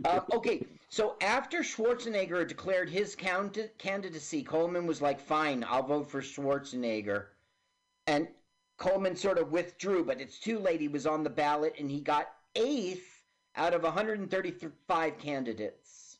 uh, 0.05 0.21
okay, 0.33 0.65
so 0.91 1.17
after 1.21 1.65
Schwarzenegger 1.65 2.47
declared 2.47 2.89
his 2.89 3.17
count- 3.17 3.59
candidacy, 3.79 4.45
Coleman 4.45 4.87
was 4.87 5.03
like, 5.03 5.19
"Fine, 5.19 5.65
I'll 5.69 5.83
vote 5.83 6.09
for 6.09 6.23
Schwarzenegger," 6.23 7.25
and 8.07 8.29
Coleman 8.79 9.17
sort 9.17 9.39
of 9.39 9.51
withdrew, 9.51 10.05
but 10.05 10.21
it's 10.21 10.39
too 10.39 10.59
late. 10.59 10.81
He 10.81 10.89
was 10.89 11.07
on 11.07 11.25
the 11.25 11.31
ballot, 11.31 11.75
and 11.79 11.91
he 11.91 12.01
got 12.01 12.29
eighth 12.55 13.25
out 13.57 13.75
of 13.75 13.83
135 13.83 15.19
candidates. 15.19 16.19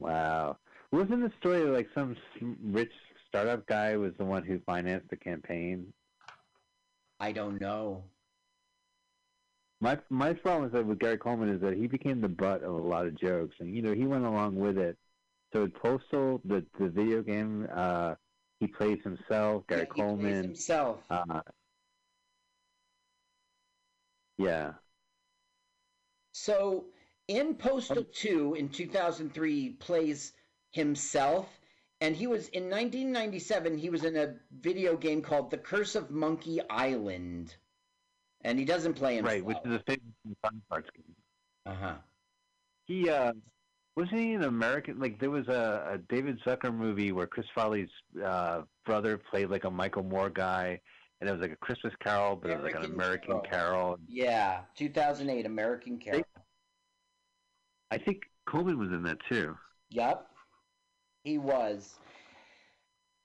Wow. 0.00 0.58
Wasn't 0.90 1.20
the 1.20 1.32
story 1.38 1.62
like 1.62 1.88
some 1.94 2.16
rich 2.62 2.92
startup 3.28 3.66
guy 3.66 3.96
was 3.96 4.12
the 4.18 4.24
one 4.24 4.44
who 4.44 4.58
financed 4.66 5.08
the 5.08 5.16
campaign? 5.16 5.92
I 7.20 7.30
don't 7.32 7.60
know. 7.60 8.02
My 9.80 9.98
my 10.10 10.32
problem 10.32 10.66
is 10.66 10.72
that 10.72 10.86
with 10.86 10.98
Gary 10.98 11.18
Coleman 11.18 11.48
is 11.48 11.60
that 11.60 11.76
he 11.76 11.86
became 11.86 12.20
the 12.20 12.28
butt 12.28 12.62
of 12.62 12.74
a 12.74 12.76
lot 12.76 13.06
of 13.06 13.18
jokes, 13.18 13.56
and 13.58 13.74
you 13.74 13.80
know 13.82 13.94
he 13.94 14.06
went 14.06 14.24
along 14.24 14.56
with 14.56 14.76
it. 14.76 14.96
So 15.52 15.62
with 15.62 15.74
Postal, 15.74 16.40
the 16.44 16.64
the 16.78 16.88
video 16.88 17.22
game, 17.22 17.68
uh, 17.74 18.14
he 18.62 18.68
plays 18.68 19.02
himself. 19.02 19.66
Gary 19.66 19.80
he 19.80 19.86
plays 19.86 19.96
Coleman 19.96 20.42
himself. 20.44 21.00
Uh, 21.10 21.40
yeah. 24.38 24.74
So 26.30 26.84
in 27.26 27.56
Postal 27.56 28.04
2 28.04 28.54
in 28.54 28.68
2003 28.68 29.60
he 29.60 29.70
plays 29.70 30.32
himself 30.70 31.48
and 32.00 32.14
he 32.14 32.28
was 32.28 32.48
in 32.48 32.70
1997 32.70 33.78
he 33.78 33.90
was 33.90 34.04
in 34.04 34.16
a 34.16 34.34
video 34.60 34.96
game 34.96 35.22
called 35.22 35.50
The 35.50 35.58
Curse 35.58 35.96
of 35.96 36.12
Monkey 36.12 36.60
Island. 36.70 37.56
And 38.44 38.60
he 38.60 38.64
doesn't 38.64 38.94
play 38.94 39.16
himself. 39.16 39.34
Right, 39.34 39.44
which 39.44 39.58
is 39.64 39.72
a 39.72 39.80
famous 39.80 40.36
Fun 40.40 40.62
Parts 40.68 40.90
game. 40.94 41.16
Uh-huh. 41.66 41.94
He 42.86 43.10
uh 43.10 43.32
wasn't 43.96 44.20
he 44.20 44.32
an 44.32 44.44
American 44.44 44.98
like 44.98 45.18
there 45.20 45.30
was 45.30 45.48
a, 45.48 45.94
a 45.94 45.98
David 46.12 46.40
Zucker 46.46 46.74
movie 46.74 47.12
where 47.12 47.26
Chris 47.26 47.46
Farley's 47.54 47.90
uh 48.24 48.62
brother 48.86 49.18
played 49.18 49.50
like 49.50 49.64
a 49.64 49.70
Michael 49.70 50.02
Moore 50.02 50.30
guy 50.30 50.80
and 51.22 51.28
it 51.28 51.32
was 51.32 51.40
like 51.40 51.52
a 51.52 51.56
Christmas 51.56 51.94
carol, 52.02 52.34
but 52.34 52.50
it 52.50 52.60
was 52.60 52.64
like 52.64 52.74
an 52.74 52.90
American 52.90 53.40
carol. 53.48 53.96
Yeah, 54.08 54.62
2008 54.76 55.46
American 55.46 55.98
Carol. 55.98 56.24
I 57.92 57.98
think 57.98 58.24
Coleman 58.44 58.76
was 58.76 58.88
in 58.88 59.04
that 59.04 59.18
too. 59.28 59.56
Yep. 59.90 60.26
He 61.22 61.38
was. 61.38 61.94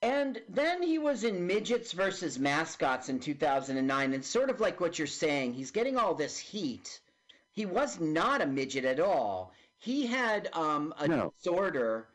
And 0.03 0.39
then 0.47 0.83
he 0.83 0.99
was 0.99 1.23
in 1.23 1.47
Midgets 1.47 1.91
versus 1.91 2.37
Mascots 2.37 3.09
in 3.09 3.19
2009. 3.19 4.13
And 4.13 4.23
sort 4.23 4.51
of 4.51 4.59
like 4.59 4.79
what 4.79 4.99
you're 4.99 5.07
saying, 5.07 5.53
he's 5.53 5.71
getting 5.71 5.97
all 5.97 6.13
this 6.13 6.37
heat. 6.37 6.99
He 7.51 7.65
was 7.65 7.99
not 7.99 8.41
a 8.41 8.45
midget 8.45 8.85
at 8.85 8.99
all. 8.99 9.53
He 9.79 10.07
had 10.07 10.49
um, 10.53 10.93
a 10.97 11.07
No. 11.07 11.31
disorder 11.37 12.07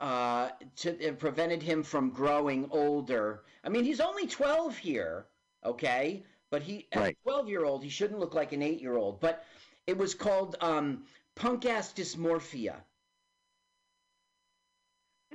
uh, 0.00 0.50
to, 0.76 1.00
it 1.00 1.18
prevented 1.18 1.62
him 1.62 1.82
from 1.82 2.10
growing 2.10 2.68
older. 2.70 3.44
I 3.62 3.68
mean, 3.68 3.84
he's 3.84 4.00
only 4.00 4.26
12 4.26 4.76
here, 4.78 5.26
okay? 5.64 6.24
But 6.50 6.62
he, 6.62 6.88
as 6.92 7.00
Right. 7.00 7.16
a 7.20 7.22
12 7.22 7.48
year 7.48 7.64
old, 7.64 7.82
he 7.84 7.90
shouldn't 7.90 8.18
look 8.18 8.34
like 8.34 8.52
an 8.52 8.62
8 8.62 8.80
year 8.80 8.96
old. 8.96 9.20
But 9.20 9.44
it 9.86 9.96
was 9.96 10.14
called 10.14 10.56
um, 10.60 11.06
punk 11.34 11.66
ass 11.66 11.92
dysmorphia. 11.92 12.84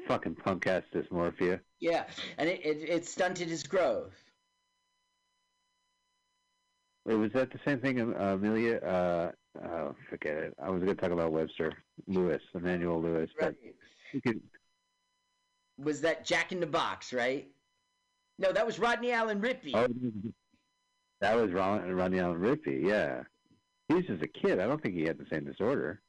fucking 0.07 0.35
punk 0.35 0.65
ass 0.67 0.83
dysmorphia. 0.93 1.59
Yeah, 1.79 2.05
and 2.37 2.47
it, 2.49 2.65
it, 2.65 2.89
it 2.89 3.05
stunted 3.05 3.49
his 3.49 3.63
growth. 3.63 4.15
Wait, 7.05 7.15
was 7.15 7.31
that 7.33 7.51
the 7.51 7.59
same 7.65 7.79
thing, 7.81 7.99
Amelia? 7.99 8.77
Uh, 8.77 9.31
oh, 9.65 9.95
forget 10.09 10.35
it. 10.35 10.53
I 10.61 10.69
was 10.69 10.83
going 10.83 10.95
to 10.95 11.01
talk 11.01 11.11
about 11.11 11.31
Webster 11.31 11.73
Lewis, 12.07 12.41
Emmanuel 12.53 13.01
Lewis, 13.01 13.29
but 13.39 13.55
could, 14.23 14.41
Was 15.77 16.01
that 16.01 16.25
Jack 16.25 16.51
in 16.51 16.59
the 16.59 16.67
Box, 16.67 17.13
right? 17.13 17.47
No, 18.39 18.51
that 18.51 18.65
was 18.65 18.79
Rodney 18.79 19.11
Allen 19.11 19.41
Rippy. 19.41 19.71
oh, 19.73 19.87
that 21.21 21.35
was 21.35 21.51
Ron, 21.51 21.91
Ronnie 21.91 22.19
Allen 22.19 22.39
Rippy. 22.39 22.85
Yeah, 22.87 23.23
he 23.87 23.95
was 23.95 24.05
just 24.05 24.23
a 24.23 24.27
kid. 24.27 24.59
I 24.59 24.67
don't 24.67 24.81
think 24.81 24.93
he 24.93 25.03
had 25.03 25.17
the 25.17 25.25
same 25.31 25.45
disorder. 25.45 26.01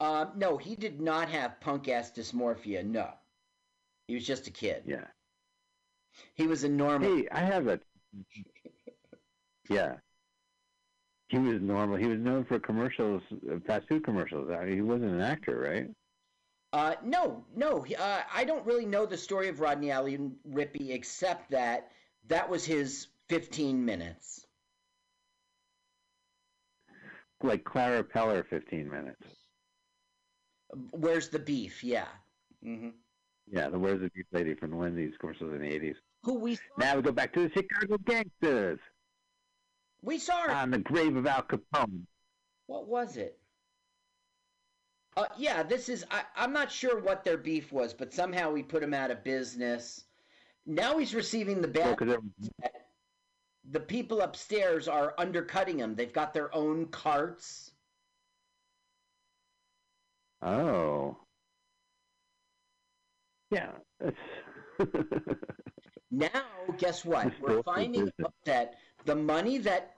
Um, 0.00 0.32
no, 0.36 0.56
he 0.56 0.74
did 0.74 1.00
not 1.00 1.28
have 1.28 1.60
punk 1.60 1.88
ass 1.88 2.10
dysmorphia. 2.10 2.84
No, 2.84 3.10
he 4.08 4.14
was 4.14 4.26
just 4.26 4.46
a 4.46 4.50
kid. 4.50 4.84
Yeah. 4.86 5.06
He 6.34 6.46
was 6.46 6.64
a 6.64 6.68
normal. 6.68 7.16
Hey, 7.16 7.28
I 7.30 7.40
have 7.40 7.66
a. 7.66 7.80
Yeah. 9.70 9.94
He 11.34 11.40
was 11.40 11.60
normal. 11.60 11.96
He 11.96 12.06
was 12.06 12.20
known 12.20 12.44
for 12.44 12.60
commercials, 12.60 13.20
uh, 13.50 13.56
fast 13.66 13.88
food 13.88 14.04
commercials. 14.04 14.50
I 14.50 14.66
mean, 14.66 14.74
he 14.74 14.82
wasn't 14.82 15.10
an 15.10 15.20
actor, 15.20 15.58
right? 15.58 15.90
Uh, 16.72 16.94
no, 17.04 17.44
no. 17.56 17.84
Uh, 17.98 18.20
I 18.32 18.44
don't 18.44 18.64
really 18.64 18.86
know 18.86 19.04
the 19.04 19.16
story 19.16 19.48
of 19.48 19.58
Rodney 19.58 19.90
Allen 19.90 20.36
Rippy 20.48 20.90
except 20.90 21.50
that 21.50 21.90
that 22.28 22.48
was 22.48 22.64
his 22.64 23.08
15 23.30 23.84
minutes. 23.84 24.46
Like 27.42 27.64
Clara 27.64 28.04
Peller, 28.04 28.46
15 28.46 28.88
minutes. 28.88 29.22
Where's 30.92 31.30
the 31.30 31.40
beef? 31.40 31.82
Yeah. 31.82 32.06
Mm-hmm. 32.64 32.90
Yeah, 33.50 33.70
the 33.70 33.78
Where's 33.78 34.00
the 34.00 34.10
Beef 34.14 34.26
Lady 34.32 34.54
from 34.54 34.70
the 34.70 34.76
Wendy's 34.76 35.14
commercials 35.18 35.52
in 35.52 35.60
the 35.60 35.68
80s. 35.68 35.96
Who 36.22 36.34
we 36.34 36.58
Now 36.78 36.94
we 36.96 37.02
go 37.02 37.12
back 37.12 37.34
to 37.34 37.48
the 37.48 37.50
Chicago 37.50 37.98
Gangsters 37.98 38.78
we 40.04 40.18
saw 40.18 40.50
on 40.50 40.70
the 40.70 40.78
grave 40.78 41.16
of 41.16 41.26
Al 41.26 41.42
Capone. 41.42 42.02
What 42.66 42.86
was 42.86 43.16
it? 43.16 43.38
Uh, 45.16 45.26
yeah, 45.38 45.62
this 45.62 45.88
is. 45.88 46.04
I, 46.10 46.22
I'm 46.36 46.52
not 46.52 46.70
sure 46.70 47.00
what 47.00 47.24
their 47.24 47.36
beef 47.36 47.72
was, 47.72 47.94
but 47.94 48.12
somehow 48.12 48.50
we 48.50 48.62
put 48.62 48.82
him 48.82 48.94
out 48.94 49.10
of 49.10 49.24
business. 49.24 50.04
Now 50.66 50.98
he's 50.98 51.14
receiving 51.14 51.60
the 51.60 51.68
bad. 51.68 51.98
the 53.70 53.80
people 53.80 54.20
upstairs 54.20 54.88
are 54.88 55.14
undercutting 55.18 55.78
him. 55.78 55.94
They've 55.94 56.12
got 56.12 56.34
their 56.34 56.54
own 56.54 56.86
carts. 56.86 57.70
oh. 60.42 61.16
Yeah. 63.50 63.70
Now, 66.14 66.44
guess 66.78 67.04
what? 67.04 67.32
We're 67.40 67.62
finding 67.64 68.08
out 68.22 68.34
that 68.44 68.74
the 69.04 69.16
money 69.16 69.58
that 69.58 69.93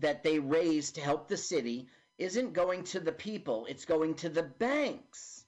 that 0.00 0.22
they 0.22 0.38
raise 0.38 0.92
to 0.92 1.00
help 1.00 1.28
the 1.28 1.36
city 1.36 1.88
isn't 2.18 2.52
going 2.52 2.84
to 2.84 3.00
the 3.00 3.12
people; 3.12 3.66
it's 3.66 3.84
going 3.84 4.14
to 4.16 4.28
the 4.28 4.42
banks. 4.42 5.44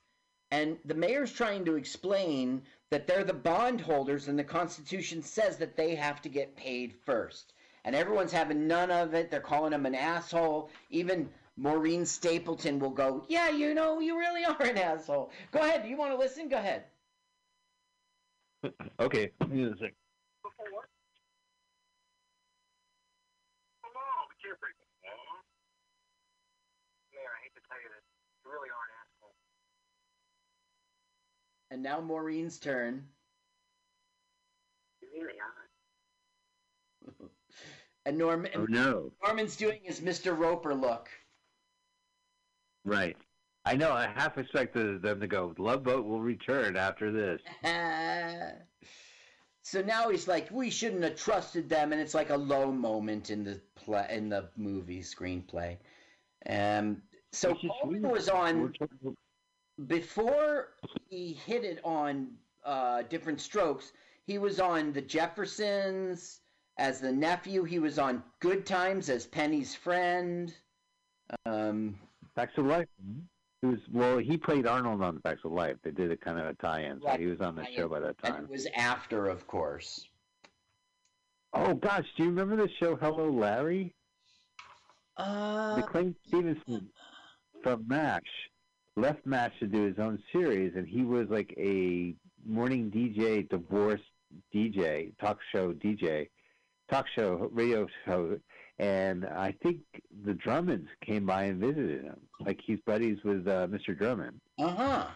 And 0.51 0.79
the 0.85 0.95
mayor's 0.95 1.33
trying 1.33 1.65
to 1.67 1.77
explain 1.77 2.63
that 2.91 3.07
they're 3.07 3.25
the 3.25 3.33
bondholders, 3.33 4.29
and 4.29 4.39
the 4.39 4.45
Constitution 4.45 5.23
says 5.23 5.59
that 5.59 5.77
they 5.77 5.95
have 5.95 6.21
to 6.23 6.29
get 6.29 6.57
paid 6.57 6.95
first. 7.07 7.55
And 7.85 7.95
everyone's 7.95 8.33
having 8.33 8.67
none 8.67 8.91
of 8.91 9.15
it. 9.15 9.31
They're 9.31 9.41
calling 9.41 9.73
him 9.73 9.87
an 9.87 9.95
asshole. 9.95 10.71
Even 10.91 11.31
Maureen 11.57 12.05
Stapleton 12.05 12.79
will 12.79 12.91
go, 12.91 13.25
"Yeah, 13.29 13.51
you 13.51 13.75
know, 13.75 14.01
you 14.01 14.19
really 14.19 14.45
are 14.45 14.63
an 14.63 14.77
asshole." 14.79 15.31
Go 15.53 15.61
ahead. 15.61 15.83
Do 15.83 15.89
you 15.89 15.97
want 15.97 16.13
to 16.13 16.19
listen? 16.19 16.49
Go 16.49 16.59
ahead. 16.59 16.85
okay, 19.01 19.31
me 19.49 19.65
a 19.65 19.77
sec. 19.79 19.95
Mayor, 27.13 27.29
I 27.37 27.41
hate 27.45 27.55
to 27.55 27.63
tell 27.69 27.81
you 27.81 27.89
this. 27.93 28.05
You 28.45 28.51
really 28.53 28.71
are 28.73 28.85
an 28.89 28.93
asshole. 29.01 29.35
And 31.71 31.83
now 31.83 32.01
Maureen's 32.01 32.59
turn. 32.59 33.09
Really. 35.03 35.35
And 38.07 38.17
Norm, 38.17 38.47
Oh, 38.55 38.65
no. 38.65 39.13
Norman's 39.23 39.57
doing 39.57 39.81
his 39.83 40.01
Mr. 40.01 40.37
Roper 40.37 40.75
look. 40.75 41.11
Right. 42.83 43.15
I 43.67 43.77
know. 43.77 43.93
I 43.93 44.07
half 44.07 44.39
expected 44.39 45.03
them 45.03 45.21
to 45.21 45.27
go. 45.27 45.55
Love 45.59 45.83
Boat 45.83 46.07
will 46.07 46.23
return 46.23 46.77
after 46.77 47.13
this. 47.13 47.43
so 49.63 49.83
now 49.83 50.09
he's 50.09 50.27
like, 50.27 50.51
we 50.51 50.71
shouldn't 50.71 51.03
have 51.03 51.17
trusted 51.17 51.69
them, 51.69 51.93
and 51.93 52.01
it's 52.01 52.15
like 52.15 52.31
a 52.31 52.37
low 52.37 52.73
moment 52.73 53.29
in 53.29 53.45
the 53.45 53.61
play 53.77 54.07
in 54.11 54.31
the 54.31 54.49
movie 54.57 55.03
screenplay. 55.03 55.77
Um, 56.49 57.03
so 57.33 57.55
Coleman 57.55 58.09
was 58.09 58.31
on 58.31 58.73
before 59.87 60.71
he 61.11 61.33
hit 61.45 61.65
it 61.65 61.81
on 61.85 62.29
uh, 62.65 63.03
different 63.03 63.41
strokes. 63.41 63.93
He 64.27 64.39
was 64.39 64.61
on 64.61 64.93
the 64.93 65.03
Jeffersons 65.03 66.41
as 66.79 67.01
the 67.01 67.13
nephew. 67.13 67.65
He 67.65 67.79
was 67.79 67.99
on 67.99 68.23
Good 68.39 68.65
Times 68.65 69.11
as 69.11 69.27
Penny's 69.27 69.75
friend. 69.75 70.55
Um, 71.45 71.99
Facts 72.35 72.57
of 72.57 72.67
Life. 72.67 72.87
He 73.61 73.67
was 73.67 73.81
well. 73.93 74.19
He 74.19 74.39
played 74.39 74.67
Arnold 74.67 75.03
on 75.03 75.21
Facts 75.21 75.43
of 75.45 75.53
Life. 75.53 75.77
They 75.83 75.91
did 75.91 76.11
a 76.11 76.17
kind 76.17 76.39
of 76.39 76.47
a 76.47 76.55
tie-in, 76.55 77.01
so 77.03 77.11
he 77.19 77.27
was 77.27 77.41
on 77.41 77.57
the 77.57 77.67
show 77.77 77.89
by 77.89 78.01
that 78.01 78.15
and 78.23 78.35
time. 78.35 78.45
it 78.45 78.51
was 78.51 78.67
after, 78.75 79.27
of 79.27 79.47
course. 79.47 80.07
Oh 81.53 81.75
gosh, 81.75 82.07
do 82.17 82.23
you 82.23 82.31
remember 82.31 82.57
the 82.57 82.71
show 82.79 82.97
Hello 82.97 83.29
Larry? 83.31 83.95
Uh, 85.17 85.77
McLean 85.77 86.15
Stevenson 86.27 86.89
from 87.63 87.87
MASH 87.87 88.23
left 89.01 89.25
MASH 89.25 89.53
to 89.61 89.67
do 89.67 89.85
his 89.85 89.99
own 89.99 90.23
series, 90.33 90.73
and 90.77 90.87
he 90.87 91.03
was 91.03 91.29
like 91.31 91.55
a 91.57 92.15
morning 92.47 92.91
DJ, 92.91 93.49
divorced 93.49 94.03
DJ, 94.55 95.13
talk 95.19 95.39
show 95.53 95.73
DJ, 95.73 96.29
talk 96.91 97.07
show 97.15 97.49
radio 97.53 97.87
show, 98.05 98.39
and 98.79 99.25
I 99.25 99.55
think 99.63 99.79
the 100.25 100.35
Drummonds 100.35 100.89
came 101.05 101.27
by 101.27 101.45
and 101.45 101.61
visited 101.61 102.05
him. 102.05 102.21
Like 102.41 102.61
he's 102.65 102.79
buddies 102.87 103.19
with 103.25 103.49
uh, 103.49 103.67
Mr. 103.69 103.97
Drummond. 103.97 104.41
Uh 104.59 104.69
huh. 104.69 105.07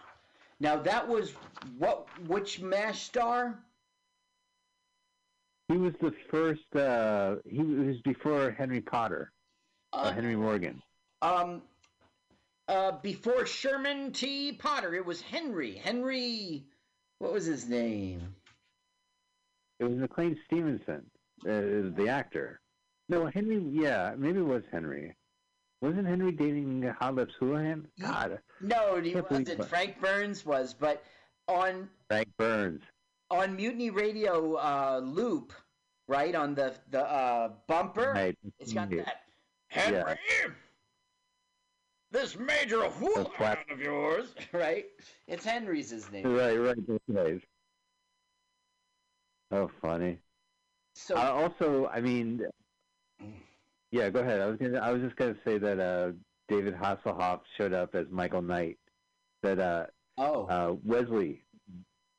Now 0.59 0.77
that 0.77 1.07
was 1.07 1.33
what? 1.77 2.07
Which 2.27 2.61
Mash 2.61 3.03
star? 3.03 3.59
He 5.67 5.77
was 5.77 5.93
the 6.01 6.13
first. 6.29 6.75
Uh, 6.75 7.35
he 7.49 7.61
was 7.61 7.97
before 8.01 8.51
Henry 8.51 8.81
Potter, 8.81 9.31
uh, 9.93 10.11
Henry 10.11 10.35
Morgan. 10.35 10.81
Um, 11.21 11.61
uh, 12.67 12.93
before 13.01 13.45
Sherman 13.45 14.11
T. 14.11 14.53
Potter, 14.53 14.93
it 14.95 15.05
was 15.05 15.21
Henry. 15.21 15.75
Henry, 15.75 16.65
what 17.19 17.33
was 17.33 17.45
his 17.45 17.67
name? 17.67 18.35
It 19.79 19.85
was 19.85 19.97
McLean 19.97 20.37
Stevenson, 20.45 21.05
uh, 21.45 21.91
the 21.97 22.07
actor. 22.09 22.61
No, 23.09 23.27
Henry. 23.27 23.63
Yeah, 23.71 24.15
maybe 24.17 24.39
it 24.39 24.45
was 24.45 24.63
Henry. 24.71 25.15
Wasn't 25.81 26.07
Henry 26.07 26.31
dating 26.31 26.81
Hot 26.99 27.13
Lips 27.15 27.33
Houlihan? 27.39 27.87
God, 27.99 28.39
No, 28.61 28.99
he 29.01 29.13
wasn't. 29.15 29.65
Frank 29.65 29.99
Burns 30.01 30.45
was, 30.45 30.73
but 30.73 31.03
on 31.47 31.89
Frank 32.09 32.29
Burns. 32.37 32.81
on 33.29 33.55
Mutiny 33.55 33.89
Radio 33.91 34.55
uh, 34.55 35.01
loop, 35.03 35.53
right 36.07 36.33
on 36.33 36.55
the 36.55 36.73
the 36.89 37.01
uh, 37.05 37.49
bumper, 37.67 38.13
Right. 38.15 38.37
it's 38.57 38.73
got 38.73 38.89
that. 38.91 39.21
Henry, 39.67 40.15
this 42.15 42.37
Major 42.39 42.89
Houlihan 42.89 43.57
of 43.69 43.79
yours, 43.81 44.33
right? 44.53 44.85
It's 45.27 45.43
Henry's 45.43 45.89
his 45.89 46.09
name. 46.11 46.33
Right, 46.33 46.55
right, 46.55 46.87
that's 46.87 47.03
right. 47.09 47.41
Oh, 49.51 49.69
funny. 49.81 50.17
So 50.95 51.15
uh, 51.15 51.31
also, 51.31 51.89
I 51.93 51.99
mean, 51.99 52.41
yeah. 53.91 54.09
Go 54.09 54.21
ahead. 54.21 54.39
I 54.39 54.45
was 54.45 54.57
gonna. 54.57 54.79
I 54.79 54.91
was 54.91 55.01
just 55.01 55.17
gonna 55.17 55.35
say 55.43 55.57
that 55.57 55.79
uh, 55.79 56.11
David 56.47 56.75
Hasselhoff 56.75 57.41
showed 57.57 57.73
up 57.73 57.93
as 57.95 58.05
Michael 58.09 58.41
Knight. 58.41 58.77
That 59.43 59.59
uh, 59.59 59.85
oh, 60.17 60.45
uh, 60.45 60.75
Wesley. 60.85 61.43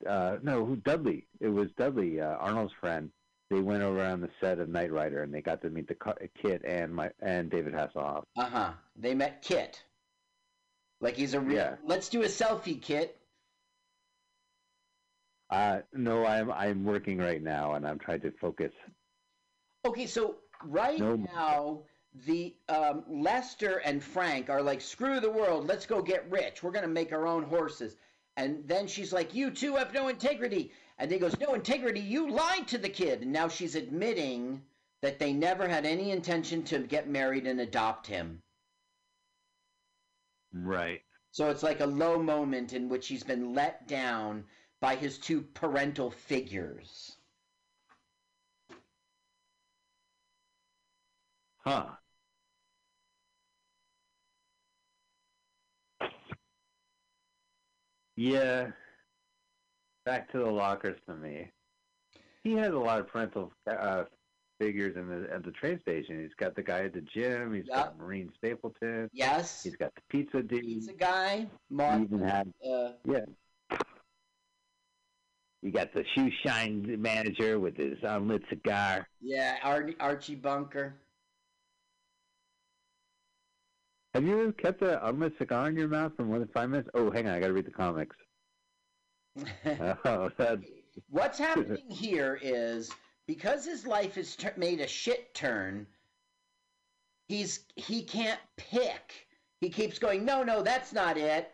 Uh, 0.07 0.37
no, 0.43 0.65
who 0.65 0.77
Dudley? 0.77 1.27
It 1.41 1.49
was 1.49 1.69
Dudley, 1.79 2.21
uh, 2.21 2.37
Arnold's 2.37 2.75
friend. 2.79 3.11
They 3.49 3.61
went 3.61 3.83
over 3.83 4.03
on 4.05 4.21
the 4.21 4.29
set 4.41 4.59
of 4.59 4.69
Knight 4.69 4.93
Rider, 4.93 5.23
and 5.23 5.33
they 5.33 5.41
got 5.41 5.63
to 5.63 5.71
meet 5.71 5.89
the 5.89 5.95
co- 5.95 6.15
KITT 6.43 6.63
and 6.67 6.95
my 6.95 7.11
and 7.21 7.49
David 7.49 7.73
Hasselhoff. 7.73 8.25
Uh 8.37 8.45
huh. 8.45 8.73
They 8.95 9.15
met 9.15 9.43
KITT. 9.43 9.86
Like 11.01 11.17
he's 11.17 11.35
a 11.35 11.41
real. 11.41 11.57
Yeah. 11.57 11.77
Let's 11.85 12.09
do 12.09 12.23
a 12.23 12.27
selfie, 12.27 12.81
KITT. 12.81 13.15
Uh, 15.51 15.81
no, 15.93 16.25
I'm 16.27 16.51
I'm 16.51 16.85
working 16.85 17.19
right 17.19 17.43
now, 17.43 17.75
and 17.75 17.87
I'm 17.87 17.99
trying 17.99 18.21
to 18.23 18.33
focus. 18.33 18.73
Okay, 19.85 20.07
so 20.07 20.37
right 20.65 20.99
No. 20.99 21.15
now 21.17 21.83
the 22.27 22.55
um, 22.69 23.05
Lester 23.09 23.77
and 23.85 24.03
Frank 24.03 24.49
are 24.51 24.63
like, 24.63 24.81
screw 24.81 25.21
the 25.21 25.31
world, 25.31 25.67
let's 25.67 25.87
go 25.87 26.01
get 26.03 26.29
rich. 26.31 26.63
We're 26.63 26.73
gonna 26.73 26.89
make 26.89 27.13
our 27.13 27.27
own 27.27 27.45
horses. 27.45 27.95
And 28.39 28.67
then 28.67 28.87
she's 28.87 29.13
like, 29.13 29.35
You 29.35 29.51
two 29.51 29.77
have 29.77 29.95
no 29.95 30.09
integrity. 30.09 30.73
And 30.99 31.11
he 31.11 31.19
goes, 31.19 31.39
No 31.39 31.55
integrity, 31.55 32.01
you 32.01 32.31
lied 32.31 32.67
to 32.69 32.79
the 32.79 32.89
kid. 32.89 33.23
And 33.23 33.33
now 33.33 33.49
she's 33.49 33.75
admitting 33.77 34.63
that 35.03 35.19
they 35.19 35.33
never 35.33 35.69
had 35.69 35.87
any 35.87 36.11
intention 36.11 36.65
to 36.65 36.81
get 36.81 37.09
married 37.09 37.47
and 37.47 37.61
adopt 37.61 38.07
him. 38.07 38.43
Right. 40.63 41.01
So 41.33 41.51
it's 41.51 41.63
like 41.63 41.81
a 41.81 41.87
low 41.87 42.23
moment 42.23 42.73
in 42.73 42.89
which 42.89 43.09
he's 43.09 43.23
been 43.23 43.55
let 43.55 43.87
down 43.87 44.45
by 44.81 44.97
his 44.97 45.19
two 45.19 45.43
parental 45.43 46.11
figures. 46.11 47.17
Huh. 51.59 51.87
Yeah. 58.17 58.71
Back 60.05 60.31
to 60.33 60.39
the 60.39 60.51
lockers 60.51 60.99
for 61.05 61.17
me. 61.17 61.51
He 62.45 62.53
has 62.53 62.73
a 62.73 62.79
lot 62.79 63.01
of 63.01 63.09
parental 63.09 63.53
uh, 63.67 64.05
figures 64.59 64.97
in 64.97 65.09
the 65.09 65.33
at 65.33 65.45
the 65.45 65.51
train 65.53 65.81
station. 65.81 66.21
He's 66.23 66.35
got 66.39 66.55
the 66.57 66.63
guy 66.63 66.85
at 66.85 66.93
the 66.95 67.01
gym. 67.03 67.55
He's 67.55 67.67
got 67.69 67.99
Maureen 67.99 68.33
Stapleton. 68.39 69.09
Yes. 69.13 69.63
He's 69.63 69.77
got 69.77 69.95
the 69.95 70.01
pizza 70.09 70.43
dude. 70.43 70.63
Pizza 70.63 70.93
guy, 70.93 71.39
He 71.41 71.75
Mark. 71.75 72.03
even 72.03 72.21
had 72.23 72.53
Uh, 72.69 72.93
yeah. 73.09 73.25
You 75.63 75.73
got 75.73 75.93
the 75.95 76.05
shoe 76.15 76.31
shine 76.45 77.01
manager 77.01 77.59
with 77.59 77.77
his 77.77 77.99
unlit 78.03 78.43
cigar. 78.49 79.09
yeah, 79.21 79.57
Ar- 79.65 79.91
Archie 79.99 80.37
Bunker. 80.37 80.95
Have 84.15 84.25
you 84.25 84.55
kept 84.57 84.81
an 84.83 84.99
unlit 85.03 85.33
cigar 85.39 85.69
in 85.69 85.77
your 85.77 85.89
mouth 85.89 86.13
for 86.17 86.25
more 86.25 86.39
than 86.39 86.49
five 86.49 86.71
minutes? 86.71 86.89
Oh, 86.95 87.11
hang 87.11 87.27
on, 87.27 87.35
I 87.35 87.41
got 87.41 87.49
to 87.49 87.53
read 87.53 87.67
the 87.67 87.71
comics. 87.71 88.17
oh, 90.05 90.31
that's 90.39 90.63
What's 91.11 91.39
happening 91.39 91.83
here 91.91 92.39
is 92.41 92.91
because 93.27 93.65
his 93.65 93.87
life 93.87 94.15
has 94.15 94.37
tur 94.37 94.53
made 94.57 94.81
a 94.81 94.87
shit 94.87 95.35
turn. 95.35 95.87
He's 97.29 97.61
he 97.75 98.03
can't 98.03 98.41
pick. 98.57 99.27
He 99.61 99.69
keeps 99.71 99.99
going, 99.99 100.25
no, 100.25 100.43
no, 100.43 100.63
that's 100.63 100.93
not 100.93 101.17
it. 101.17 101.53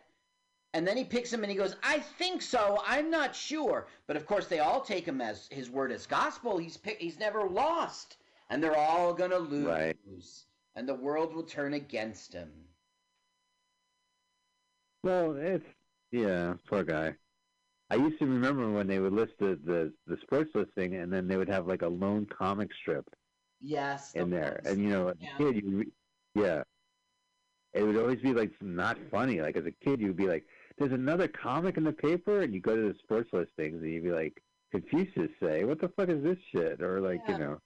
And 0.75 0.87
then 0.87 0.97
he 0.97 1.03
picks 1.03 1.31
him 1.31 1.43
and 1.43 1.51
he 1.51 1.57
goes, 1.57 1.75
I 1.83 1.99
think 1.99 2.41
so. 2.41 2.81
I'm 2.85 3.09
not 3.11 3.35
sure. 3.35 3.87
But 4.07 4.17
of 4.17 4.25
course, 4.25 4.47
they 4.47 4.59
all 4.59 4.81
take 4.81 5.05
him 5.07 5.21
as 5.21 5.47
his 5.51 5.69
word 5.69 5.91
as 5.91 6.05
gospel. 6.07 6.57
He's 6.57 6.77
pick, 6.77 6.99
he's 6.99 7.19
never 7.19 7.43
lost, 7.47 8.17
and 8.49 8.61
they're 8.63 8.75
all 8.75 9.13
gonna 9.13 9.37
lose, 9.37 9.65
Right. 9.67 9.97
and 10.75 10.87
the 10.89 10.95
world 10.95 11.33
will 11.33 11.43
turn 11.43 11.73
against 11.75 12.33
him. 12.33 12.51
well, 15.03 15.35
it's 15.37 15.65
yeah, 16.11 16.53
poor 16.67 16.83
guy. 16.83 17.15
I 17.89 17.95
used 17.95 18.19
to 18.19 18.25
remember 18.25 18.71
when 18.71 18.87
they 18.87 18.99
would 18.99 19.13
list 19.13 19.33
the, 19.39 19.59
the 19.63 19.93
the 20.07 20.17
sports 20.21 20.51
listing, 20.55 20.95
and 20.95 21.11
then 21.13 21.27
they 21.27 21.37
would 21.37 21.49
have 21.49 21.67
like 21.67 21.81
a 21.81 21.87
lone 21.87 22.25
comic 22.25 22.69
strip 22.73 23.07
Yes. 23.61 24.13
in 24.15 24.29
there, 24.29 24.61
and 24.65 24.79
you 24.81 24.89
know, 24.89 25.07
as 25.09 25.15
a 25.21 25.27
kid, 25.37 25.63
you 25.63 25.77
re- 25.77 25.91
yeah, 26.35 26.63
it 27.73 27.83
would 27.83 27.97
always 27.97 28.19
be 28.21 28.33
like 28.33 28.51
not 28.61 28.97
funny. 29.09 29.41
Like 29.41 29.57
as 29.57 29.65
a 29.65 29.71
kid, 29.71 29.99
you'd 29.99 30.15
be 30.15 30.27
like, 30.27 30.45
"There's 30.77 30.91
another 30.91 31.27
comic 31.27 31.77
in 31.77 31.83
the 31.83 31.91
paper," 31.93 32.41
and 32.41 32.53
you 32.53 32.59
go 32.59 32.75
to 32.75 32.93
the 32.93 32.99
sports 32.99 33.29
listings, 33.33 33.81
and 33.81 33.91
you'd 33.91 34.03
be 34.03 34.11
like, 34.11 34.41
Confucius 34.71 35.31
say, 35.41 35.63
"What 35.63 35.79
the 35.81 35.89
fuck 35.89 36.09
is 36.09 36.23
this 36.23 36.37
shit?" 36.51 36.81
Or 36.81 37.01
like, 37.01 37.27
you 37.27 37.37
know, 37.37 37.59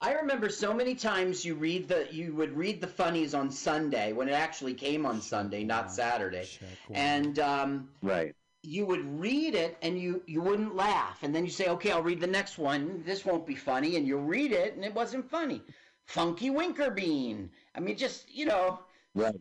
I 0.00 0.12
remember 0.14 0.48
so 0.50 0.74
many 0.74 0.94
times 0.94 1.44
you 1.44 1.54
read 1.54 1.88
the 1.88 2.06
you 2.12 2.34
would 2.34 2.56
read 2.56 2.80
the 2.80 2.86
funnies 2.86 3.34
on 3.34 3.50
Sunday 3.50 4.12
when 4.12 4.28
it 4.28 4.32
actually 4.32 4.74
came 4.74 5.06
on 5.06 5.20
Sunday, 5.22 5.64
not 5.64 5.90
Saturday, 5.90 6.48
and 6.94 7.38
um, 7.38 7.88
right. 8.02 8.34
You 8.66 8.84
would 8.86 9.20
read 9.20 9.54
it 9.54 9.78
and 9.80 9.98
you 9.98 10.22
you 10.26 10.42
wouldn't 10.42 10.74
laugh, 10.74 11.22
and 11.22 11.34
then 11.34 11.44
you 11.44 11.50
say, 11.50 11.68
okay, 11.68 11.92
I'll 11.92 12.02
read 12.02 12.20
the 12.20 12.26
next 12.26 12.58
one. 12.58 13.02
This 13.06 13.24
won't 13.24 13.46
be 13.46 13.54
funny, 13.54 13.96
and 13.96 14.06
you 14.06 14.18
read 14.18 14.52
it 14.52 14.74
and 14.74 14.84
it 14.84 14.94
wasn't 14.94 15.30
funny. 15.30 15.62
Funky 16.06 16.50
Winkerbean. 16.50 17.48
I 17.74 17.80
mean, 17.80 17.96
just 17.96 18.32
you 18.34 18.46
know, 18.46 18.80
right. 19.14 19.34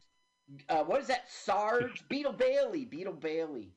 uh, 0.70 0.84
what 0.84 1.02
is 1.02 1.08
that? 1.08 1.30
Sarge 1.30 2.08
Beetle 2.08 2.34
Bailey. 2.34 2.86
Beetle 2.86 3.14
Bailey. 3.14 3.74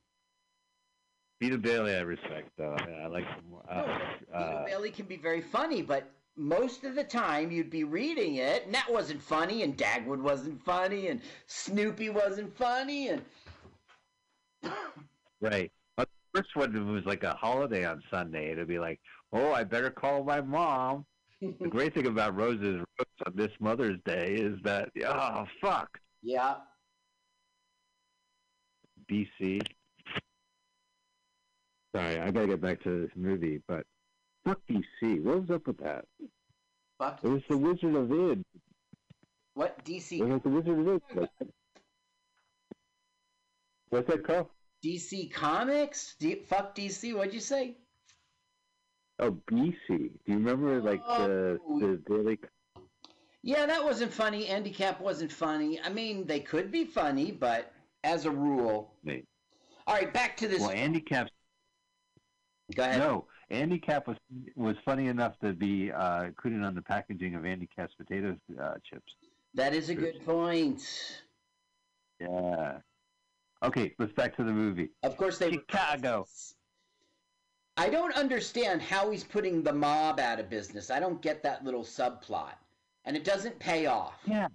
Beetle 1.40 1.58
Bailey, 1.58 1.94
I 1.94 2.00
respect 2.00 2.50
though. 2.58 2.76
I, 3.02 3.06
like. 3.06 3.26
Uh, 3.70 3.84
Beetle 3.84 4.58
uh, 4.58 4.64
Bailey 4.66 4.90
can 4.90 5.06
be 5.06 5.16
very 5.16 5.40
funny, 5.40 5.82
but 5.82 6.10
most 6.36 6.84
of 6.84 6.94
the 6.94 7.04
time 7.04 7.50
you'd 7.50 7.70
be 7.70 7.84
reading 7.84 8.36
it, 8.36 8.66
and 8.66 8.74
that 8.74 8.90
wasn't 8.90 9.22
funny, 9.22 9.62
and 9.62 9.76
Dagwood 9.76 10.20
wasn't 10.20 10.62
funny, 10.62 11.08
and 11.08 11.20
Snoopy 11.46 12.10
wasn't 12.10 12.56
funny, 12.56 13.08
and 13.08 13.22
Right. 15.40 15.70
But 15.96 16.08
the 16.32 16.40
first 16.40 16.56
one 16.56 16.92
was 16.92 17.04
like 17.04 17.24
a 17.24 17.34
holiday 17.34 17.84
on 17.84 18.02
Sunday. 18.10 18.50
It'd 18.50 18.68
be 18.68 18.78
like, 18.78 19.00
oh, 19.32 19.52
I 19.52 19.64
better 19.64 19.90
call 19.90 20.24
my 20.24 20.40
mom. 20.40 21.04
the 21.40 21.68
great 21.70 21.94
thing 21.94 22.06
about 22.06 22.36
Rose's 22.36 22.78
Roots 22.78 23.22
on 23.26 23.32
this 23.34 23.52
Mother's 23.60 23.98
Day 24.04 24.34
is 24.34 24.58
that, 24.64 24.90
oh, 25.06 25.46
fuck, 25.60 25.98
yeah, 26.22 26.54
BC. 29.10 29.62
Sorry, 31.94 32.20
I 32.20 32.30
gotta 32.30 32.46
get 32.48 32.60
back 32.60 32.82
to 32.82 33.02
this 33.02 33.10
movie, 33.16 33.62
but 33.66 33.84
fuck 34.44 34.60
DC. 34.70 35.22
What 35.22 35.40
was 35.40 35.50
up 35.50 35.66
with 35.66 35.78
that? 35.78 36.04
Fuck. 36.98 37.20
It 37.22 37.28
was 37.28 37.42
the 37.48 37.56
Wizard 37.56 37.94
of 37.94 38.12
Id. 38.12 38.44
what 39.54 39.82
DC 39.84 40.20
It 40.20 40.24
was 40.24 40.42
the 40.42 40.48
Wizard 40.48 40.78
of 40.78 41.02
Id. 41.22 41.28
What's 43.90 44.08
that 44.08 44.22
called? 44.24 44.48
DC 44.84 45.32
Comics? 45.32 46.14
D- 46.18 46.36
fuck 46.46 46.74
DC. 46.74 47.14
What'd 47.14 47.34
you 47.34 47.40
say? 47.40 47.76
Oh, 49.18 49.32
BC. 49.50 49.74
Do 49.88 50.08
you 50.26 50.34
remember 50.34 50.80
like 50.80 51.04
the 51.06 51.58
the 51.80 52.00
daily? 52.08 52.38
Yeah, 53.42 53.66
that 53.66 53.82
wasn't 53.82 54.12
funny. 54.12 54.44
Handicap 54.44 55.00
wasn't 55.00 55.32
funny. 55.32 55.80
I 55.80 55.88
mean, 55.88 56.26
they 56.26 56.40
could 56.40 56.70
be 56.70 56.84
funny, 56.84 57.32
but 57.32 57.72
as 58.04 58.26
a 58.26 58.30
rule. 58.30 58.94
Wait. 59.04 59.24
All 59.86 59.94
right, 59.94 60.12
back 60.12 60.36
to 60.38 60.48
this. 60.48 60.60
Well, 60.60 60.70
Andy 60.70 61.00
Capp. 61.00 61.28
Go 62.74 62.82
ahead. 62.82 62.98
No, 62.98 63.26
Andy 63.50 63.78
Capp 63.78 64.06
was 64.06 64.18
was 64.54 64.76
funny 64.84 65.06
enough 65.06 65.38
to 65.40 65.52
be 65.52 65.90
uh, 65.90 66.24
included 66.24 66.62
on 66.62 66.74
the 66.74 66.82
packaging 66.82 67.34
of 67.34 67.44
Andy 67.46 67.68
Capp's 67.74 67.94
potato 67.94 68.36
uh, 68.60 68.74
chips. 68.88 69.14
That 69.54 69.74
is 69.74 69.88
a 69.88 69.94
good 69.94 70.24
point. 70.24 70.82
Yeah. 72.20 72.78
Okay, 73.62 73.94
let's 73.98 74.12
back 74.12 74.36
to 74.36 74.44
the 74.44 74.52
movie. 74.52 74.90
Of 75.02 75.16
course, 75.16 75.38
they 75.38 75.50
Chicago. 75.50 76.26
I 77.76 77.88
don't 77.88 78.14
understand 78.14 78.82
how 78.82 79.10
he's 79.10 79.24
putting 79.24 79.62
the 79.62 79.72
mob 79.72 80.20
out 80.20 80.40
of 80.40 80.48
business. 80.48 80.90
I 80.90 81.00
don't 81.00 81.20
get 81.22 81.42
that 81.42 81.64
little 81.64 81.84
subplot, 81.84 82.54
and 83.04 83.16
it 83.16 83.24
doesn't 83.24 83.58
pay 83.58 83.86
off. 83.86 84.14
Yeah. 84.26 84.48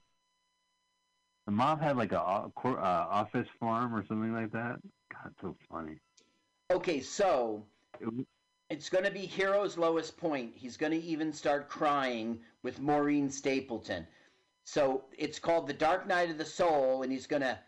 The 1.45 1.51
mom 1.51 1.79
had 1.79 1.97
like 1.97 2.13
a 2.13 2.21
uh, 2.21 2.49
office 2.65 3.47
farm 3.59 3.93
or 3.93 4.05
something 4.05 4.33
like 4.33 4.51
that. 4.51 4.77
God, 5.11 5.33
so 5.41 5.55
funny. 5.69 5.97
Okay, 6.71 7.01
so 7.01 7.65
it's 8.69 8.89
going 8.89 9.03
to 9.03 9.11
be 9.11 9.25
Hero's 9.25 9.77
lowest 9.77 10.17
point. 10.17 10.53
He's 10.55 10.77
going 10.77 10.93
to 10.93 11.01
even 11.05 11.33
start 11.33 11.67
crying 11.67 12.39
with 12.61 12.79
Maureen 12.79 13.29
Stapleton. 13.29 14.07
So 14.63 15.03
it's 15.17 15.39
called 15.39 15.67
The 15.67 15.73
Dark 15.73 16.07
Night 16.07 16.29
of 16.29 16.37
the 16.37 16.45
Soul, 16.45 17.03
and 17.03 17.11
he's 17.11 17.27
going 17.27 17.41
to 17.41 17.59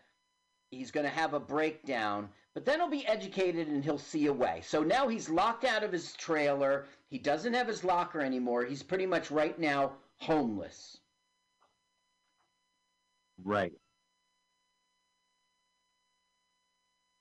he's 0.70 0.90
going 0.90 1.04
to 1.04 1.10
have 1.10 1.34
a 1.34 1.40
breakdown. 1.40 2.34
But 2.54 2.64
then 2.64 2.80
he'll 2.80 2.88
be 2.88 3.06
educated 3.06 3.68
and 3.68 3.84
he'll 3.84 3.98
see 3.98 4.26
a 4.26 4.32
way. 4.32 4.62
So 4.62 4.82
now 4.82 5.08
he's 5.08 5.28
locked 5.28 5.64
out 5.64 5.84
of 5.84 5.92
his 5.92 6.14
trailer. 6.14 6.86
He 7.08 7.18
doesn't 7.18 7.52
have 7.54 7.68
his 7.68 7.84
locker 7.84 8.20
anymore. 8.20 8.64
He's 8.64 8.82
pretty 8.82 9.06
much 9.06 9.30
right 9.30 9.58
now 9.58 9.98
homeless. 10.18 11.02
Right. 13.44 13.80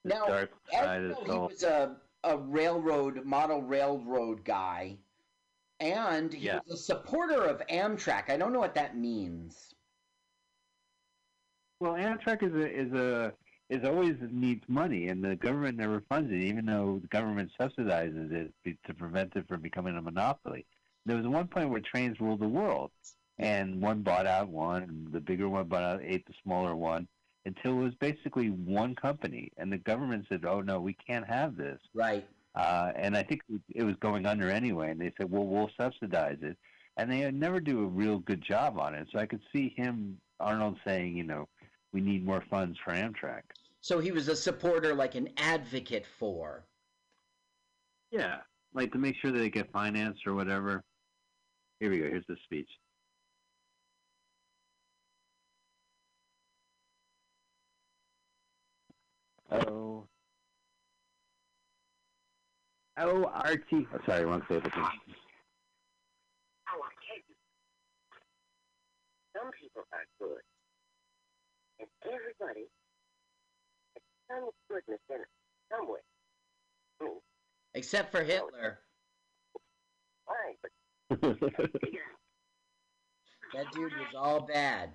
Now, 0.05 0.26
Dark 0.26 0.51
side 0.72 1.01
you 1.01 1.11
of 1.11 1.17
know, 1.17 1.23
the 1.26 1.34
he 1.34 1.39
was 1.39 1.63
a, 1.63 2.01
a 2.23 2.38
railroad 2.38 3.26
model 3.26 3.61
railroad 3.63 4.45
guy, 4.45 4.99
and 5.80 6.31
he 6.31 6.45
Yeah. 6.45 6.61
was 6.65 6.80
a 6.80 6.84
supporter 6.84 7.43
of 7.43 7.61
Amtrak. 7.67 8.30
I 8.30 8.38
don't 8.38 8.53
know 8.53 8.59
what 8.59 8.76
that 8.76 8.95
means. 8.95 9.74
Well, 11.80 11.93
Amtrak 11.93 12.41
is 12.43 12.53
a 12.53 12.80
is 12.80 12.93
a 12.93 13.34
is 13.69 13.84
always 13.84 14.15
needs 14.31 14.64
money, 14.68 15.07
and 15.07 15.23
the 15.23 15.35
government 15.35 15.77
never 15.77 16.02
funds 16.07 16.31
it, 16.31 16.41
even 16.41 16.65
though 16.65 16.99
the 17.02 17.07
government 17.07 17.52
subsidizes 17.60 18.31
it 18.64 18.77
to 18.85 18.93
prevent 18.93 19.35
it 19.35 19.47
from 19.47 19.61
becoming 19.61 19.97
a 19.97 20.02
monopoly. 20.02 20.65
There 21.06 21.18
was 21.18 21.27
one 21.27 21.47
point 21.47 21.69
where 21.69 21.81
trains 21.81 22.19
ruled 22.19 22.39
the 22.39 22.47
world, 22.47 22.91
and 23.38 23.81
one 23.81 24.02
bought 24.02 24.27
out 24.27 24.49
one, 24.49 24.84
and 24.84 25.11
the 25.11 25.19
bigger 25.19 25.49
one 25.49 25.68
bought 25.68 25.84
out 25.84 26.02
ate 26.03 26.26
the 26.27 26.34
smaller 26.43 26.76
one, 26.76 27.07
until 27.45 27.72
it 27.73 27.84
was 27.84 27.95
basically 27.95 28.49
one 28.49 28.95
company, 28.95 29.52
and 29.57 29.72
the 29.72 29.77
government 29.77 30.26
said, 30.30 30.45
"Oh 30.45 30.61
no, 30.61 30.80
we 30.80 30.93
can't 30.93 31.27
have 31.27 31.57
this." 31.57 31.80
Right. 31.93 32.26
Uh, 32.56 32.93
and 32.95 33.18
I 33.18 33.23
think 33.23 33.41
it 33.73 33.84
was 33.84 33.95
going 33.97 34.26
under 34.26 34.49
anyway, 34.49 34.91
and 34.91 35.02
they 35.02 35.11
said, 35.18 35.30
"Well, 35.30 35.45
we'll 35.45 35.72
subsidize 35.77 36.38
it," 36.41 36.57
and 36.97 37.11
they 37.11 37.30
never 37.31 37.60
do 37.60 37.84
a 37.84 37.88
real 37.88 38.19
good 38.19 38.41
job 38.41 38.80
on 38.80 38.95
it. 38.95 39.07
So 39.11 39.19
I 39.19 39.26
could 39.26 39.41
see 39.53 39.73
him, 39.76 40.19
Arnold, 40.39 40.77
saying, 40.85 41.18
"You 41.18 41.23
know, 41.23 41.49
we 41.95 42.01
need 42.01 42.26
more 42.26 42.43
funds 42.49 42.77
for 42.84 42.91
Amtrak." 42.93 43.43
So 43.80 43.99
he 43.99 44.11
was 44.11 44.27
a 44.27 44.35
supporter, 44.35 44.93
like 44.93 45.15
an 45.15 45.30
advocate 45.38 46.05
for. 46.19 46.67
Yeah, 48.11 48.41
like 48.73 48.91
to 48.91 48.97
make 48.97 49.15
sure 49.22 49.31
that 49.31 49.39
they 49.39 49.49
get 49.49 49.72
financed 49.72 50.27
or 50.27 50.35
whatever. 50.35 50.84
Here 51.80 51.89
we 51.89 51.99
go. 51.99 52.05
Here's 52.05 52.26
the 52.27 52.35
speech. 52.43 52.69
Oh. 59.51 60.07
Oh, 62.97 63.26
Archie. 63.26 63.85
Oh, 63.93 63.99
sorry, 64.05 64.23
wrong 64.26 64.41
table. 64.47 64.61
Oh, 64.65 64.69
I 64.80 64.81
tell 64.81 64.91
you, 67.27 67.35
some 69.35 69.51
people 69.61 69.84
are 69.91 70.05
good, 70.19 70.31
and 70.31 70.55
everybody 72.06 72.65
has 73.94 74.02
some 74.30 74.49
goodness 74.69 74.99
in 75.10 75.15
it 75.22 75.27
somewhere. 75.72 76.02
I 77.02 77.03
mean, 77.06 77.14
Except 77.73 78.11
for 78.11 78.23
Hitler. 78.23 78.80
fine, 80.26 80.56
but 80.61 80.72
That 83.53 83.72
dude 83.72 83.91
was 83.94 84.14
all 84.18 84.41
bad. 84.41 84.90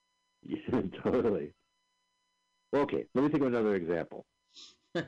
yeah, 0.42 0.82
totally. 1.02 1.52
Okay, 2.74 3.04
let 3.14 3.24
me 3.24 3.30
think 3.30 3.42
of 3.42 3.48
another 3.48 3.74
example. 3.74 4.26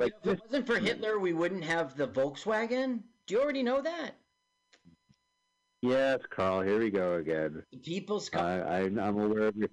You 0.00 0.06
know, 0.06 0.32
if 0.32 0.38
it 0.38 0.40
wasn't 0.44 0.66
for 0.66 0.76
Hitler, 0.76 1.20
we 1.20 1.32
wouldn't 1.32 1.62
have 1.64 1.96
the 1.96 2.08
Volkswagen. 2.08 3.02
Do 3.26 3.34
you 3.34 3.40
already 3.40 3.62
know 3.62 3.80
that? 3.80 4.16
Yes, 5.84 6.20
Carl. 6.30 6.62
Here 6.62 6.78
we 6.78 6.90
go 6.90 7.16
again. 7.16 7.62
The 7.70 7.76
People's 7.76 8.30
I, 8.32 8.38
I, 8.38 8.78
I'm 8.84 9.18
aware 9.18 9.48
of 9.48 9.56
your. 9.56 9.68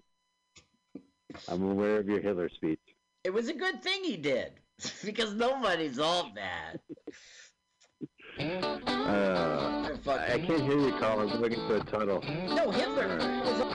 I'm 1.47 1.63
aware 1.63 1.99
of 1.99 2.09
your 2.09 2.19
Hitler 2.19 2.49
speech. 2.49 2.81
It 3.23 3.29
was 3.29 3.47
a 3.47 3.53
good 3.53 3.81
thing 3.81 4.03
he 4.03 4.17
did 4.17 4.51
because 5.05 5.33
nobody's 5.33 5.99
all 5.99 6.33
bad. 6.35 6.81
Uh, 8.37 9.95
I 10.05 10.37
can't 10.37 10.63
hear 10.63 10.79
you, 10.79 10.91
Carl. 10.99 11.21
I'm 11.21 11.39
looking 11.39 11.65
for 11.65 11.77
a 11.77 11.83
tunnel. 11.85 12.21
No, 12.49 12.71
Hitler 12.71 13.70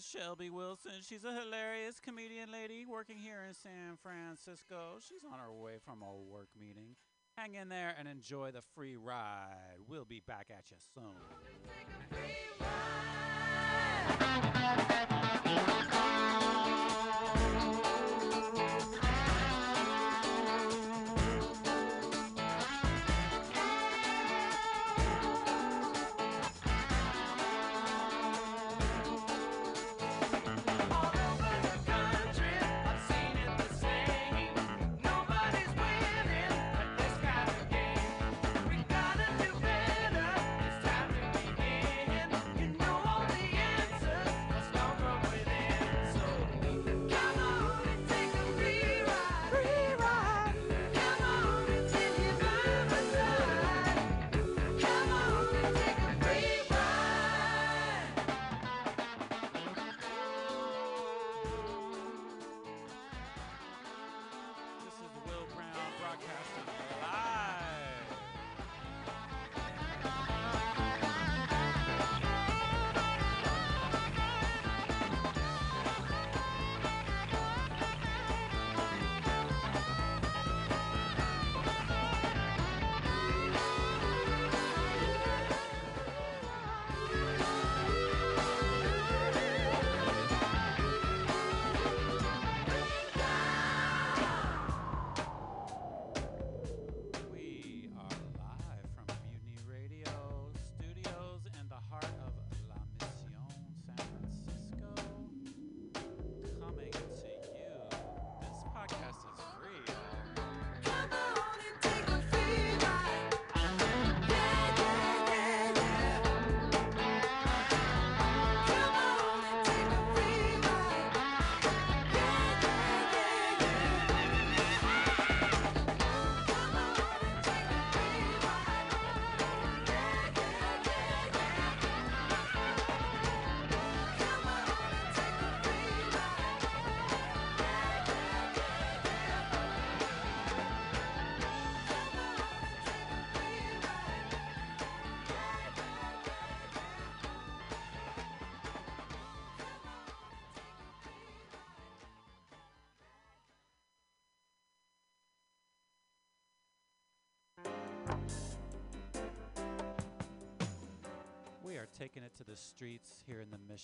is 0.00 0.06
Shelby 0.06 0.48
Wilson. 0.50 0.92
She's 1.02 1.24
a 1.24 1.32
hilarious 1.32 2.00
comedian 2.00 2.50
lady 2.50 2.86
working 2.86 3.18
here 3.18 3.44
in 3.46 3.54
San 3.54 3.98
Francisco. 4.02 4.98
She's 5.00 5.24
on 5.30 5.38
her 5.38 5.52
way 5.52 5.74
from 5.84 6.02
a 6.02 6.16
work 6.16 6.48
meeting. 6.58 6.96
Hang 7.36 7.54
in 7.54 7.68
there 7.68 7.94
and 7.98 8.08
enjoy 8.08 8.50
the 8.50 8.62
free 8.74 8.96
ride. 8.96 9.76
We'll 9.86 10.06
be 10.06 10.22
back 10.26 10.48
at 10.50 10.64
you 10.70 10.76
soon. 10.94 11.04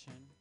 We 0.05 0.36